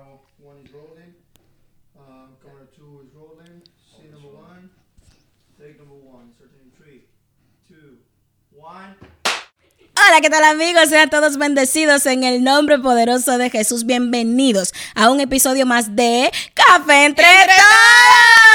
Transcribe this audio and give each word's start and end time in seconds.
Camera 0.00 0.18
one 0.38 0.56
is 0.64 0.72
rolling. 0.72 1.12
Um, 1.98 2.28
camera 2.42 2.64
two 2.74 3.04
is 3.04 3.12
rolling. 3.14 3.60
Scene 3.92 4.10
number 4.12 4.28
one. 4.28 4.70
Take 5.58 5.78
number 5.78 5.94
one. 5.94 6.32
Starting 6.36 6.56
in 6.64 6.70
three, 6.78 7.04
two, 7.68 7.98
one. 8.50 8.96
Hola, 9.96 10.20
¿qué 10.22 10.30
tal 10.30 10.44
amigos? 10.44 10.88
Sean 10.88 11.10
todos 11.10 11.36
bendecidos 11.36 12.06
en 12.06 12.24
el 12.24 12.42
nombre 12.42 12.78
poderoso 12.78 13.36
de 13.36 13.50
Jesús. 13.50 13.84
Bienvenidos 13.84 14.72
a 14.94 15.10
un 15.10 15.20
episodio 15.20 15.66
más 15.66 15.94
de 15.94 16.30
Café 16.54 17.04
Entre 17.04 17.24
Todos. 17.24 18.49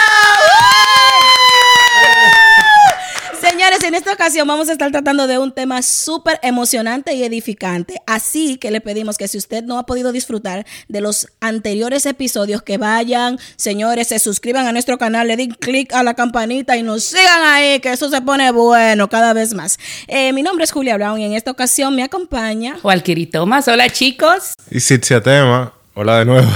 Señores, 3.65 3.83
en 3.83 3.95
esta 3.95 4.13
ocasión 4.13 4.47
vamos 4.47 4.69
a 4.69 4.73
estar 4.73 4.91
tratando 4.91 5.25
de 5.25 5.39
un 5.39 5.51
tema 5.51 5.81
súper 5.81 6.39
emocionante 6.43 7.15
y 7.15 7.23
edificante. 7.23 7.95
Así 8.05 8.57
que 8.57 8.69
le 8.69 8.79
pedimos 8.79 9.17
que 9.17 9.27
si 9.27 9.39
usted 9.39 9.63
no 9.63 9.79
ha 9.79 9.87
podido 9.87 10.11
disfrutar 10.11 10.67
de 10.87 11.01
los 11.01 11.29
anteriores 11.41 12.05
episodios, 12.05 12.61
que 12.61 12.77
vayan, 12.77 13.39
señores, 13.55 14.09
se 14.09 14.19
suscriban 14.19 14.67
a 14.67 14.71
nuestro 14.71 14.99
canal, 14.99 15.27
le 15.27 15.35
den 15.35 15.49
click 15.49 15.93
a 15.93 16.03
la 16.03 16.13
campanita 16.13 16.77
y 16.77 16.83
nos 16.83 17.05
sigan 17.05 17.41
ahí, 17.41 17.79
que 17.79 17.91
eso 17.91 18.07
se 18.07 18.21
pone 18.21 18.51
bueno 18.51 19.09
cada 19.09 19.33
vez 19.33 19.55
más. 19.55 19.79
Eh, 20.07 20.31
mi 20.31 20.43
nombre 20.43 20.65
es 20.65 20.71
Julia 20.71 20.95
Brown 20.95 21.19
y 21.19 21.25
en 21.25 21.33
esta 21.33 21.49
ocasión 21.49 21.95
me 21.95 22.03
acompaña 22.03 22.77
Walkiri 22.83 23.25
Thomas, 23.25 23.67
hola 23.67 23.89
chicos. 23.89 24.53
Y 24.69 24.79
Sitzia 24.79 25.23
Tema, 25.23 25.73
hola 25.95 26.19
de 26.19 26.25
nuevo. 26.25 26.51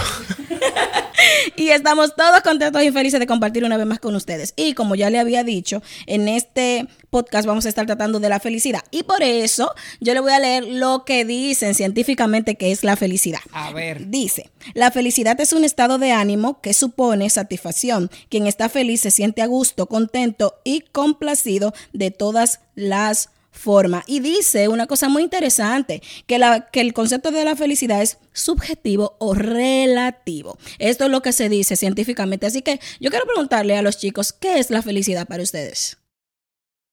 Y 1.56 1.70
estamos 1.70 2.16
todos 2.16 2.42
contentos 2.42 2.84
y 2.84 2.92
felices 2.92 3.20
de 3.20 3.28
compartir 3.28 3.64
una 3.64 3.78
vez 3.78 3.86
más 3.86 4.00
con 4.00 4.16
ustedes. 4.16 4.54
Y 4.56 4.74
como 4.74 4.96
ya 4.96 5.10
le 5.10 5.20
había 5.20 5.44
dicho, 5.44 5.82
en 6.06 6.28
este 6.28 6.88
podcast 7.10 7.48
vamos 7.48 7.66
a 7.66 7.70
estar 7.70 7.86
tratando 7.86 8.20
de 8.20 8.30
la 8.30 8.40
felicidad. 8.40 8.82
Y 8.92 9.04
por 9.04 9.24
eso 9.24 9.74
yo 10.00 10.14
le 10.14 10.20
voy 10.20 10.32
a 10.32 10.40
leer 10.40 10.66
lo 10.66 11.04
que 11.06 11.26
dicen 11.26 11.76
científicamente 11.76 12.56
que 12.56 12.72
es 12.72 12.84
la 12.84 12.96
felicidad. 12.96 13.42
A 13.52 13.72
ver. 13.72 14.10
Dice, 14.10 14.50
la 14.74 14.92
felicidad 14.92 15.40
es 15.40 15.54
un 15.54 15.64
estado 15.64 15.98
de 15.98 16.12
ánimo 16.12 16.62
que 16.62 16.74
supone 16.74 17.30
satisfacción. 17.30 18.10
Quien 18.30 18.48
está 18.48 18.70
feliz 18.70 19.02
se 19.02 19.12
siente 19.12 19.42
a 19.42 19.48
gusto, 19.48 19.88
contento 19.88 20.60
y 20.64 20.82
complacido 20.92 21.74
de 21.94 22.12
todas 22.12 22.62
las 22.76 23.30
forma. 23.60 24.04
Y 24.08 24.22
dice 24.22 24.68
una 24.68 24.88
cosa 24.88 25.10
muy 25.10 25.24
interesante, 25.24 26.02
que, 26.26 26.40
la, 26.40 26.70
que 26.72 26.82
el 26.82 26.94
concepto 26.94 27.32
de 27.32 27.46
la 27.46 27.56
felicidad 27.56 28.02
es 28.02 28.18
subjetivo 28.34 29.16
o 29.20 29.34
relativo. 29.34 30.58
Esto 30.80 31.06
es 31.06 31.12
lo 31.12 31.22
que 31.22 31.34
se 31.34 31.50
dice 31.50 31.76
científicamente. 31.76 32.48
Así 32.48 32.62
que 32.62 32.80
yo 33.00 33.10
quiero 33.10 33.26
preguntarle 33.26 33.76
a 33.76 33.82
los 33.82 33.98
chicos, 33.98 34.34
¿qué 34.34 34.60
es 34.60 34.70
la 34.70 34.82
felicidad 34.82 35.28
para 35.28 35.44
ustedes? 35.44 35.98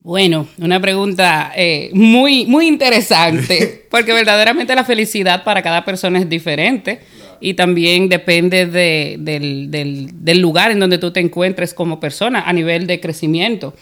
Bueno, 0.01 0.47
una 0.59 0.81
pregunta 0.81 1.53
eh, 1.57 1.91
muy, 1.93 2.47
muy 2.47 2.69
interesante, 2.69 3.87
porque 3.91 4.13
verdaderamente 4.13 4.75
la 4.75 4.85
felicidad 4.85 5.43
para 5.43 5.63
cada 5.63 5.85
persona 5.85 6.21
es 6.21 6.29
diferente 6.29 7.01
y 7.41 7.55
también 7.55 8.09
depende 8.09 8.67
de, 8.67 9.17
del, 9.19 9.71
del, 9.71 10.09
del 10.13 10.39
lugar 10.41 10.71
en 10.71 10.79
donde 10.79 10.99
tú 10.99 11.13
te 11.13 11.21
encuentres 11.21 11.75
como 11.75 11.99
persona 11.99 12.43
a 12.43 12.53
nivel 12.53 12.87
de 12.87 13.01
crecimiento. 13.01 13.75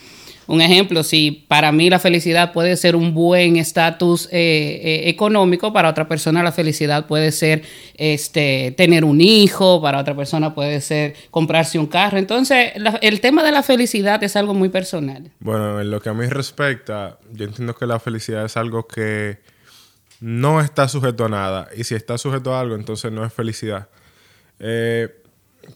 Un 0.47 0.61
ejemplo, 0.61 1.03
si 1.03 1.31
para 1.49 1.73
mí 1.73 1.89
la 1.89 1.99
felicidad 1.99 2.53
puede 2.53 2.77
ser 2.77 2.97
un 2.97 3.15
buen 3.15 3.57
estatus 3.57 4.27
eh, 4.27 4.81
eh, 4.83 5.09
económico, 5.09 5.73
para 5.73 5.89
otra 5.89 6.07
persona 6.07 6.43
la 6.43 6.53
felicidad 6.53 7.07
puede 7.07 7.33
ser 7.33 7.63
este, 7.95 8.75
tener 8.77 9.05
un 9.05 9.21
hijo, 9.21 9.81
para 9.81 9.99
otra 9.99 10.15
persona 10.15 10.55
puede 10.55 10.81
ser 10.81 11.15
comprarse 11.31 11.79
un 11.79 11.87
carro. 11.87 12.19
Entonces, 12.19 12.73
la, 12.77 12.99
el 13.01 13.21
tema 13.21 13.43
de 13.43 13.53
la 13.53 13.63
felicidad 13.63 14.23
es 14.23 14.37
algo 14.37 14.53
muy 14.53 14.69
personal. 14.69 15.31
Bueno, 15.41 15.81
en 15.81 15.91
lo 15.91 16.01
que 16.01 16.11
a 16.11 16.15
mí 16.15 16.27
respecta, 16.27 17.19
yo 17.33 17.47
entiendo 17.47 17.75
que 17.75 17.87
la 17.87 17.99
felicidad 17.99 18.45
es 18.45 18.57
algo 18.57 18.87
que 18.87 19.39
no 20.21 20.61
está 20.61 20.89
sujeto 20.89 21.25
a 21.25 21.29
nada. 21.31 21.69
Y 21.77 21.85
si 21.85 21.95
está 21.95 22.19
sujeto 22.19 22.55
a 22.55 22.61
algo, 22.61 22.75
entonces 22.75 23.11
no 23.11 23.25
es 23.25 23.33
felicidad. 23.33 23.89
Eh, 24.59 25.09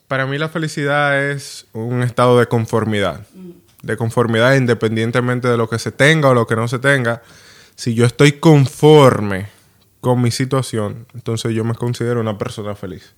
para 0.06 0.27
mí 0.27 0.36
la 0.36 0.50
felicidad 0.50 1.30
es 1.30 1.66
un 1.72 2.03
estado 2.03 2.38
de 2.38 2.47
conformidad. 2.47 3.22
Mm 3.34 3.67
de 3.82 3.96
conformidad 3.96 4.54
independientemente 4.54 5.48
de 5.48 5.56
lo 5.56 5.68
que 5.68 5.78
se 5.78 5.92
tenga 5.92 6.30
o 6.30 6.34
lo 6.34 6.47
que 6.47 6.56
no 6.56 6.69
se 6.69 6.78
tenga. 6.78 7.22
Si 7.76 7.94
yo 7.94 8.04
estoy 8.04 8.32
conforme 8.32 9.48
con 10.00 10.20
mi 10.20 10.30
situación, 10.30 11.06
entonces 11.14 11.54
yo 11.54 11.64
me 11.64 11.75
considero 11.75 12.20
una 12.20 12.38
persona 12.38 12.75
feliz. 12.75 13.14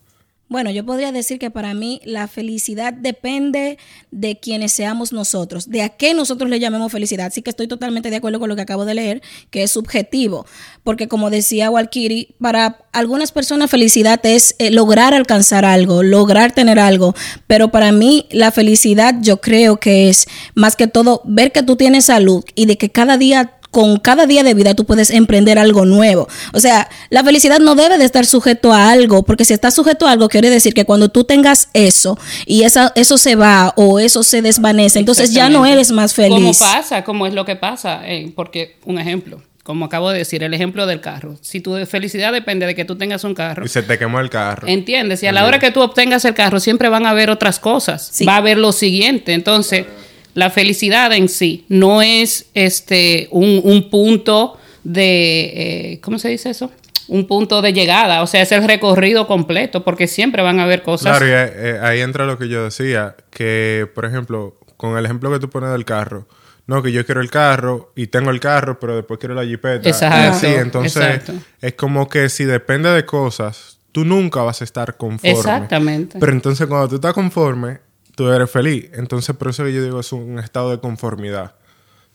Bueno, 0.51 0.73
yo 0.73 0.85
podría 0.85 1.13
decir 1.13 1.39
que 1.39 1.49
para 1.49 1.75
mí 1.75 2.01
la 2.05 2.27
felicidad 2.27 2.93
depende 2.93 3.79
de 4.11 4.41
quienes 4.41 4.73
seamos 4.73 5.13
nosotros, 5.13 5.71
de 5.71 5.83
a 5.83 5.91
qué 5.91 6.13
nosotros 6.13 6.51
le 6.51 6.59
llamemos 6.59 6.91
felicidad. 6.91 7.27
Así 7.27 7.41
que 7.41 7.51
estoy 7.51 7.69
totalmente 7.69 8.11
de 8.11 8.17
acuerdo 8.17 8.41
con 8.41 8.49
lo 8.49 8.57
que 8.57 8.63
acabo 8.63 8.85
de 8.85 8.95
leer, 8.95 9.23
que 9.51 9.63
es 9.63 9.71
subjetivo. 9.71 10.47
Porque 10.83 11.07
como 11.07 11.31
decía 11.31 11.71
Walkiri, 11.71 12.35
para 12.41 12.81
algunas 12.91 13.31
personas 13.31 13.71
felicidad 13.71 14.19
es 14.27 14.57
eh, 14.59 14.73
lograr 14.73 15.15
alcanzar 15.15 15.65
algo, 15.65 16.03
lograr 16.03 16.51
tener 16.51 16.81
algo. 16.81 17.15
Pero 17.47 17.71
para 17.71 17.93
mí 17.93 18.27
la 18.33 18.51
felicidad 18.51 19.15
yo 19.21 19.41
creo 19.41 19.77
que 19.77 20.09
es 20.09 20.27
más 20.57 20.75
que 20.75 20.89
todo 20.89 21.23
ver 21.27 21.53
que 21.53 21.63
tú 21.63 21.77
tienes 21.77 22.07
salud 22.07 22.45
y 22.57 22.67
de 22.67 22.77
que 22.77 22.91
cada 22.91 23.19
día 23.19 23.60
con 23.71 23.99
cada 23.99 24.27
día 24.27 24.43
de 24.43 24.55
vida 24.55 24.75
tú 24.75 24.85
puedes 24.85 25.11
emprender 25.11 25.59
algo 25.59 25.85
nuevo. 25.85 26.29
O 26.53 26.61
sea, 26.61 26.89
la 27.09 27.23
felicidad 27.23 27.61
no 27.61 27.75
debe 27.75 27.99
de 27.99 28.05
estar 28.05 28.27
sujeto 28.27 28.73
a 28.73 28.91
algo, 28.91 29.23
porque 29.23 29.45
si 29.45 29.53
está 29.53 29.71
sujeto 29.71 30.07
a 30.07 30.13
algo 30.13 30.29
quiere 30.29 30.51
decir 30.51 30.75
que 30.75 30.85
cuando 30.85 31.09
tú 31.09 31.25
tengas 31.25 31.69
eso 31.73 32.19
y 32.47 32.63
esa, 32.63 32.93
eso 32.95 33.19
se 33.19 33.37
va 33.37 33.73
o 33.77 34.01
eso 34.01 34.23
se 34.23 34.43
desvanece, 34.43 34.99
entonces 34.99 35.33
ya 35.33 35.49
no 35.49 35.67
eres 35.67 35.91
más 35.93 36.15
feliz. 36.15 36.35
¿Cómo 36.35 36.53
pasa? 36.53 37.05
¿Cómo 37.05 37.27
es 37.27 37.35
lo 37.35 37.45
que 37.45 37.57
pasa? 37.57 38.01
Eh, 38.05 38.33
porque, 38.35 38.77
un 38.85 38.99
ejemplo, 38.99 39.43
como 39.63 39.85
acabo 39.85 40.11
de 40.11 40.19
decir, 40.19 40.43
el 40.43 40.53
ejemplo 40.55 40.87
del 40.87 41.01
carro. 41.01 41.37
Si 41.43 41.61
tu 41.61 41.77
felicidad 41.87 42.33
depende 42.33 42.67
de 42.67 42.75
que 42.75 42.85
tú 42.85 42.97
tengas 42.97 43.25
un 43.25 43.35
carro. 43.35 43.65
Y 43.65 43.69
se 43.69 43.83
te 43.83 43.99
quemó 43.99 44.19
el 44.19 44.31
carro. 44.31 44.67
¿Entiendes? 44.67 45.23
Y 45.23 45.27
a 45.27 45.33
la 45.33 45.47
hora 45.47 45.59
que 45.59 45.71
tú 45.71 45.81
obtengas 45.81 46.25
el 46.25 46.35
carro 46.35 46.59
siempre 46.59 46.89
van 46.89 47.07
a 47.07 47.11
haber 47.11 47.31
otras 47.31 47.61
cosas. 47.61 48.09
Sí. 48.11 48.25
Va 48.25 48.35
a 48.35 48.39
haber 48.39 48.59
lo 48.59 48.73
siguiente. 48.73 49.33
Entonces 49.33 49.87
la 50.35 50.51
felicidad 50.51 51.13
en 51.13 51.29
sí 51.29 51.65
no 51.69 52.03
es 52.03 52.47
este 52.55 53.29
un, 53.31 53.61
un 53.63 53.91
punto 53.91 54.59
de 54.85 55.93
eh, 55.93 56.01
¿cómo 56.01 56.19
se 56.19 56.29
dice 56.29 56.51
eso? 56.51 56.71
un 57.09 57.27
punto 57.27 57.61
de 57.61 57.73
llegada, 57.73 58.23
o 58.23 58.27
sea, 58.29 58.41
es 58.41 58.53
el 58.53 58.63
recorrido 58.63 59.27
completo, 59.27 59.83
porque 59.83 60.07
siempre 60.07 60.43
van 60.43 60.61
a 60.61 60.63
haber 60.63 60.83
cosas. 60.83 61.19
Claro, 61.19 61.27
y 61.27 61.35
ahí, 61.35 61.51
eh, 61.53 61.79
ahí 61.83 62.01
entra 62.03 62.25
lo 62.25 62.39
que 62.39 62.49
yo 62.49 62.63
decía, 62.63 63.17
que 63.31 63.91
por 63.97 64.05
ejemplo, 64.05 64.55
con 64.77 64.97
el 64.97 65.05
ejemplo 65.05 65.29
que 65.33 65.41
tú 65.41 65.51
pones 65.51 65.73
del 65.73 65.85
carro, 65.85 66.29
no, 66.69 66.85
que 66.85 66.93
yo 66.93 67.05
quiero 67.05 67.21
el 67.21 67.29
carro 67.29 67.93
y 67.97 68.07
tengo 68.07 68.31
el 68.31 68.39
carro, 68.39 68.79
pero 68.79 68.95
después 68.95 69.19
quiero 69.19 69.35
la 69.35 69.45
jipeta. 69.45 69.89
Exacto. 69.89 70.37
Así, 70.37 70.47
entonces 70.47 70.97
exacto. 71.03 71.33
es 71.61 71.75
como 71.75 72.09
que 72.09 72.29
si 72.29 72.45
depende 72.45 72.89
de 72.91 73.05
cosas, 73.05 73.81
tú 73.91 74.05
nunca 74.05 74.43
vas 74.43 74.61
a 74.61 74.65
estar 74.65 74.97
conforme. 74.97 75.37
Exactamente. 75.37 76.19
Pero 76.21 76.31
entonces 76.31 76.69
cuando 76.69 76.89
tú 76.89 76.95
estás 76.95 77.13
conforme, 77.13 77.81
tú 78.15 78.29
eres 78.29 78.51
feliz. 78.51 78.91
Entonces, 78.93 79.37
por 79.37 79.49
eso 79.49 79.65
que 79.65 79.73
yo 79.73 79.83
digo, 79.83 80.01
es 80.01 80.13
un 80.13 80.39
estado 80.39 80.71
de 80.71 80.81
conformidad. 80.81 81.55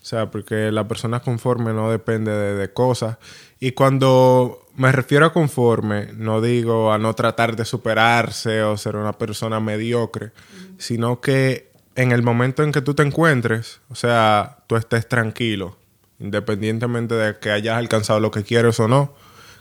O 0.01 0.07
sea, 0.07 0.29
porque 0.29 0.71
la 0.71 0.87
persona 0.87 1.21
conforme 1.21 1.73
no 1.73 1.89
depende 1.89 2.31
de, 2.31 2.53
de, 2.53 2.71
cosas. 2.71 3.17
Y 3.59 3.71
cuando 3.71 4.67
me 4.75 4.91
refiero 4.91 5.25
a 5.25 5.33
conforme, 5.33 6.13
no 6.13 6.41
digo 6.41 6.93
a 6.93 6.99
no 6.99 7.15
tratar 7.15 7.55
de 7.55 7.65
superarse 7.65 8.61
o 8.61 8.77
ser 8.77 8.97
una 8.97 9.13
persona 9.13 9.59
mediocre, 9.59 10.27
mm. 10.27 10.75
sino 10.77 11.21
que 11.21 11.71
en 11.95 12.11
el 12.11 12.21
momento 12.21 12.63
en 12.63 12.71
que 12.71 12.81
tú 12.81 12.93
te 12.93 13.03
encuentres, 13.03 13.81
o 13.89 13.95
sea, 13.95 14.57
tú 14.67 14.75
estés 14.75 15.07
tranquilo, 15.07 15.77
independientemente 16.19 17.15
de 17.15 17.39
que 17.39 17.51
hayas 17.51 17.77
alcanzado 17.77 18.19
lo 18.19 18.31
que 18.31 18.43
quieres 18.43 18.79
o 18.79 18.87
no, 18.87 19.15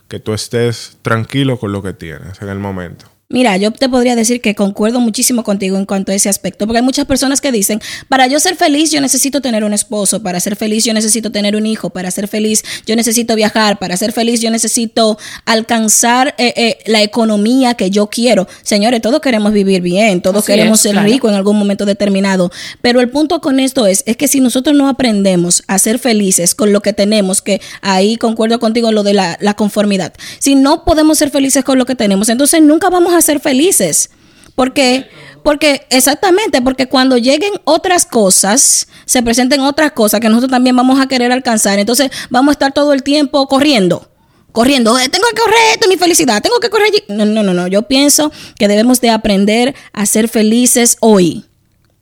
que 0.07 0.19
tú 0.19 0.33
estés 0.33 0.97
tranquilo 1.01 1.57
con 1.57 1.71
lo 1.71 1.81
que 1.81 1.93
tienes 1.93 2.41
en 2.41 2.49
el 2.49 2.59
momento. 2.59 3.07
Mira, 3.27 3.57
yo 3.57 3.71
te 3.71 3.89
podría 3.89 4.15
decir 4.15 4.39
que 4.39 4.53
concuerdo 4.53 4.99
muchísimo 4.99 5.43
contigo 5.43 5.77
en 5.77 5.87
cuanto 5.87 6.11
a 6.11 6.15
ese 6.15 6.29
aspecto, 6.29 6.67
porque 6.67 6.77
hay 6.77 6.83
muchas 6.85 7.05
personas 7.05 7.41
que 7.41 7.51
dicen, 7.51 7.81
para 8.07 8.27
yo 8.27 8.39
ser 8.39 8.55
feliz 8.55 8.91
yo 8.91 9.01
necesito 9.01 9.41
tener 9.41 9.63
un 9.63 9.73
esposo, 9.73 10.21
para 10.21 10.39
ser 10.39 10.55
feliz 10.55 10.85
yo 10.85 10.93
necesito 10.93 11.31
tener 11.31 11.55
un 11.55 11.65
hijo, 11.65 11.89
para 11.89 12.11
ser 12.11 12.27
feliz 12.27 12.63
yo 12.85 12.95
necesito 12.95 13.35
viajar, 13.35 13.79
para 13.79 13.97
ser 13.97 14.11
feliz 14.11 14.41
yo 14.41 14.51
necesito 14.51 15.17
alcanzar 15.45 16.35
eh, 16.37 16.53
eh, 16.55 16.77
la 16.85 17.01
economía 17.01 17.73
que 17.73 17.89
yo 17.89 18.11
quiero. 18.11 18.47
Señores, 18.61 19.01
todos 19.01 19.21
queremos 19.21 19.53
vivir 19.53 19.81
bien, 19.81 20.21
todos 20.21 20.43
Así 20.43 20.51
queremos 20.51 20.77
es, 20.77 20.83
ser 20.83 20.91
claro. 20.91 21.07
ricos 21.07 21.31
en 21.31 21.37
algún 21.37 21.57
momento 21.57 21.87
determinado, 21.87 22.51
pero 22.83 23.01
el 23.01 23.09
punto 23.09 23.41
con 23.41 23.59
esto 23.59 23.87
es, 23.87 24.03
es 24.05 24.17
que 24.17 24.27
si 24.27 24.39
nosotros 24.39 24.75
no 24.75 24.87
aprendemos 24.87 25.63
a 25.65 25.79
ser 25.79 25.97
felices 25.97 26.53
con 26.53 26.71
lo 26.71 26.81
que 26.81 26.93
tenemos, 26.93 27.41
que 27.41 27.59
ahí 27.81 28.17
concuerdo 28.17 28.59
contigo 28.59 28.89
en 28.89 28.95
lo 28.95 29.01
de 29.01 29.15
la, 29.15 29.35
la 29.41 29.55
conformidad, 29.55 30.13
si 30.37 30.53
no 30.53 30.85
podemos 30.85 31.17
ser 31.17 31.31
felices 31.31 31.63
con 31.63 31.79
lo 31.79 31.87
que 31.87 31.95
tenemos, 31.95 32.29
entonces 32.29 32.61
nunca 32.61 32.91
vamos 32.91 33.14
a 33.14 33.14
ser 33.21 33.39
felices. 33.39 34.09
Porque, 34.55 35.09
porque, 35.43 35.85
exactamente, 35.89 36.61
porque 36.61 36.87
cuando 36.87 37.17
lleguen 37.17 37.53
otras 37.65 38.05
cosas, 38.05 38.87
se 39.05 39.21
presenten 39.21 39.59
otras 39.61 39.91
cosas 39.91 40.21
que 40.21 40.29
nosotros 40.29 40.51
también 40.51 40.75
vamos 40.75 40.99
a 40.99 41.07
querer 41.07 41.31
alcanzar. 41.31 41.77
Entonces 41.77 42.09
vamos 42.29 42.51
a 42.51 42.53
estar 42.53 42.73
todo 42.73 42.93
el 42.93 43.03
tiempo 43.03 43.47
corriendo. 43.47 44.09
Corriendo, 44.53 44.97
eh, 44.97 45.09
tengo 45.09 45.25
que 45.33 45.41
correr, 45.41 45.57
esto 45.73 45.85
es 45.85 45.89
mi 45.89 45.97
felicidad, 45.97 46.41
tengo 46.41 46.61
que 46.61 46.69
correr 46.69 46.87
allí. 46.87 47.03
No, 47.09 47.25
no, 47.25 47.43
no, 47.43 47.53
no. 47.53 47.67
Yo 47.67 47.81
pienso 47.83 48.31
que 48.57 48.69
debemos 48.69 49.01
de 49.01 49.09
aprender 49.09 49.75
a 49.91 50.05
ser 50.05 50.29
felices 50.29 50.95
hoy. 51.01 51.43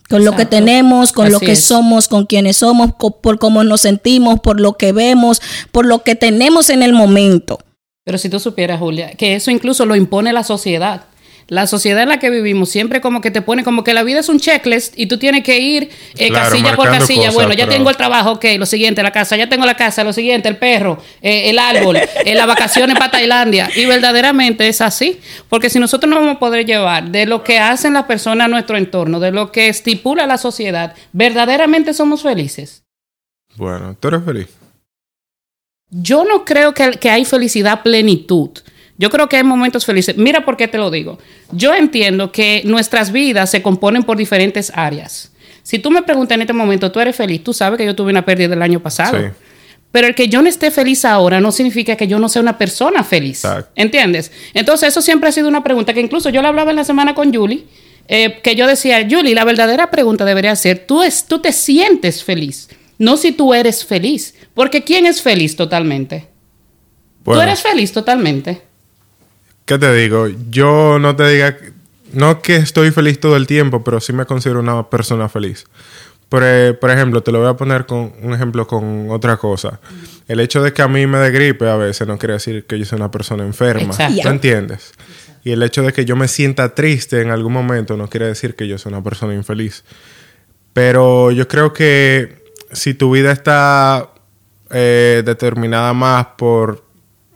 Con 0.07 0.23
lo 0.23 0.35
que 0.35 0.45
tenemos, 0.45 1.11
con 1.11 1.31
lo 1.31 1.39
que 1.39 1.53
es. 1.53 1.63
somos, 1.63 2.07
con 2.07 2.27
quienes 2.27 2.57
somos, 2.57 2.91
por 2.93 3.39
cómo 3.39 3.63
nos 3.63 3.81
sentimos, 3.81 4.39
por 4.41 4.59
lo 4.59 4.73
que 4.73 4.91
vemos, 4.91 5.41
por 5.71 5.87
lo 5.87 6.03
que 6.03 6.13
tenemos 6.13 6.69
en 6.69 6.83
el 6.83 6.93
momento. 6.93 7.57
Pero 8.05 8.17
si 8.17 8.29
tú 8.29 8.39
supieras, 8.39 8.79
Julia, 8.79 9.11
que 9.11 9.35
eso 9.35 9.49
incluso 9.51 9.85
lo 9.85 9.95
impone 9.95 10.33
la 10.33 10.43
sociedad. 10.43 11.05
la 11.49 11.67
sociedad 11.67 12.03
en 12.03 12.09
la 12.09 12.19
que 12.19 12.29
vivimos 12.29 12.69
siempre 12.69 13.01
como 13.01 13.19
que 13.19 13.29
te 13.29 13.41
pone 13.41 13.65
como 13.65 13.83
que 13.83 13.93
la 13.93 14.03
vida 14.03 14.21
es 14.21 14.29
un 14.29 14.39
checklist 14.39 14.97
y 14.97 15.07
tú 15.07 15.17
tienes 15.17 15.43
que 15.43 15.59
ir 15.59 15.89
eh, 16.17 16.29
Claro, 16.29 16.49
casilla 16.49 16.75
por 16.77 16.85
casilla. 16.89 17.17
cosas, 17.23 17.33
bueno, 17.33 17.51
ya 17.53 17.65
pero- 17.65 17.75
tengo 17.77 17.89
el 17.89 17.97
trabajo, 17.97 18.31
ok, 18.31 18.45
lo 18.57 18.65
siguiente, 18.65 19.03
la 19.03 19.11
casa, 19.11 19.35
ya 19.35 19.49
tengo 19.49 19.65
la 19.65 19.75
casa, 19.75 20.05
lo 20.05 20.13
siguiente, 20.13 20.47
el 20.47 20.55
perro, 20.55 21.01
eh, 21.21 21.49
el 21.49 21.59
árbol, 21.59 21.97
eh, 22.25 22.33
las 22.33 22.47
vacaciones 22.47 22.97
para 22.97 23.11
Tailandia. 23.11 23.69
Y 23.75 23.85
verdaderamente 23.85 24.69
es 24.69 24.79
así, 24.79 25.19
porque 25.49 25.69
si 25.69 25.79
nosotros 25.79 26.09
no 26.09 26.15
vamos 26.15 26.37
a 26.37 26.39
poder 26.39 26.65
llevar 26.65 27.09
de 27.11 27.25
lo 27.25 27.43
que 27.43 27.59
hacen 27.59 27.93
las 27.93 28.05
personas 28.05 28.45
a 28.45 28.47
nuestro 28.47 28.77
entorno, 28.77 29.19
de 29.19 29.31
lo 29.31 29.51
que 29.51 29.67
estipula 29.67 30.25
la 30.25 30.37
sociedad, 30.37 30.95
verdaderamente 31.11 31.93
somos 31.93 32.21
felices. 32.23 32.85
Bueno, 33.57 33.97
tú 33.99 34.07
eres 34.07 34.23
feliz. 34.23 34.47
Yo 35.93 36.25
no 36.25 36.43
creo 36.43 36.73
que, 36.73 36.91
que 36.91 37.09
hay 37.09 37.25
felicidad 37.25 37.83
plenitud. 37.83 38.49
Yo 38.97 39.09
creo 39.09 39.27
que 39.27 39.37
hay 39.37 39.43
momentos 39.43 39.85
felices. 39.85 40.17
Mira 40.17 40.45
por 40.45 40.57
qué 40.57 40.67
te 40.67 40.77
lo 40.77 40.91
digo. 40.91 41.17
Yo 41.51 41.73
entiendo 41.73 42.31
que 42.31 42.61
nuestras 42.65 43.11
vidas 43.11 43.49
se 43.49 43.61
componen 43.61 44.03
por 44.03 44.17
diferentes 44.17 44.71
áreas. 44.75 45.31
Si 45.63 45.79
tú 45.79 45.91
me 45.91 46.03
preguntas 46.03 46.35
en 46.35 46.41
este 46.41 46.53
momento, 46.53 46.91
¿tú 46.91 46.99
eres 46.99 47.15
feliz? 47.15 47.43
Tú 47.43 47.53
sabes 47.53 47.77
que 47.77 47.85
yo 47.85 47.95
tuve 47.95 48.11
una 48.11 48.25
pérdida 48.25 48.53
el 48.53 48.61
año 48.61 48.81
pasado. 48.81 49.19
Sí. 49.19 49.25
Pero 49.91 50.07
el 50.07 50.15
que 50.15 50.27
yo 50.27 50.41
no 50.41 50.49
esté 50.49 50.71
feliz 50.71 51.05
ahora 51.05 51.39
no 51.39 51.51
significa 51.51 51.95
que 51.95 52.07
yo 52.07 52.17
no 52.17 52.27
sea 52.27 52.41
una 52.41 52.57
persona 52.57 53.03
feliz. 53.03 53.45
Exacto. 53.45 53.71
¿Entiendes? 53.75 54.31
Entonces, 54.53 54.89
eso 54.89 55.01
siempre 55.01 55.29
ha 55.29 55.31
sido 55.31 55.47
una 55.47 55.63
pregunta 55.63 55.93
que 55.93 56.01
incluso 56.01 56.29
yo 56.29 56.41
la 56.41 56.49
hablaba 56.49 56.71
en 56.71 56.77
la 56.77 56.83
semana 56.83 57.13
con 57.13 57.33
Julie, 57.33 57.65
eh, 58.07 58.39
que 58.43 58.55
yo 58.55 58.67
decía, 58.67 59.07
Julie, 59.09 59.35
la 59.35 59.45
verdadera 59.45 59.91
pregunta 59.91 60.25
debería 60.25 60.55
ser, 60.55 60.85
¿tú, 60.87 61.03
es, 61.03 61.25
tú 61.25 61.39
te 61.39 61.51
sientes 61.51 62.23
feliz? 62.23 62.69
No 62.97 63.17
si 63.17 63.31
tú 63.31 63.53
eres 63.53 63.85
feliz. 63.85 64.35
Porque 64.53 64.83
¿quién 64.83 65.05
es 65.05 65.21
feliz 65.21 65.55
totalmente? 65.55 66.29
Bueno, 67.23 67.41
Tú 67.41 67.47
eres 67.47 67.61
feliz 67.61 67.91
totalmente. 67.91 68.61
¿qué 69.65 69.77
te 69.77 69.93
digo? 69.93 70.27
Yo 70.49 70.99
no 70.99 71.15
te 71.15 71.27
diga, 71.27 71.57
no 72.11 72.41
que 72.41 72.57
estoy 72.57 72.91
feliz 72.91 73.19
todo 73.19 73.35
el 73.35 73.47
tiempo, 73.47 73.83
pero 73.83 73.99
sí 73.99 74.13
me 74.13 74.25
considero 74.25 74.59
una 74.59 74.89
persona 74.89 75.29
feliz. 75.29 75.65
Por, 76.29 76.43
por 76.79 76.89
ejemplo, 76.89 77.21
te 77.21 77.31
lo 77.31 77.39
voy 77.39 77.49
a 77.49 77.53
poner 77.53 77.85
con 77.85 78.13
un 78.21 78.33
ejemplo 78.33 78.65
con 78.65 79.11
otra 79.11 79.37
cosa. 79.37 79.79
El 80.27 80.39
hecho 80.39 80.63
de 80.63 80.73
que 80.73 80.81
a 80.81 80.87
mí 80.87 81.05
me 81.05 81.19
dé 81.19 81.31
gripe 81.31 81.69
a 81.69 81.75
veces 81.75 82.07
no 82.07 82.17
quiere 82.17 82.33
decir 82.33 82.65
que 82.65 82.79
yo 82.79 82.85
soy 82.85 82.97
una 82.97 83.11
persona 83.11 83.43
enferma. 83.43 83.83
Exacto. 83.83 84.21
¿Tú 84.23 84.29
entiendes? 84.29 84.93
Y 85.43 85.51
el 85.51 85.61
hecho 85.61 85.83
de 85.83 85.93
que 85.93 86.05
yo 86.05 86.15
me 86.15 86.27
sienta 86.27 86.73
triste 86.73 87.21
en 87.21 87.29
algún 87.29 87.53
momento 87.53 87.97
no 87.97 88.09
quiere 88.09 88.27
decir 88.27 88.55
que 88.55 88.67
yo 88.67 88.77
soy 88.77 88.93
una 88.93 89.03
persona 89.03 89.35
infeliz. 89.35 89.83
Pero 90.71 91.31
yo 91.31 91.47
creo 91.47 91.71
que 91.71 92.42
si 92.73 92.93
tu 92.93 93.11
vida 93.11 93.31
está 93.31 94.09
eh, 94.69 95.23
determinada 95.25 95.93
más 95.93 96.27
por, 96.37 96.85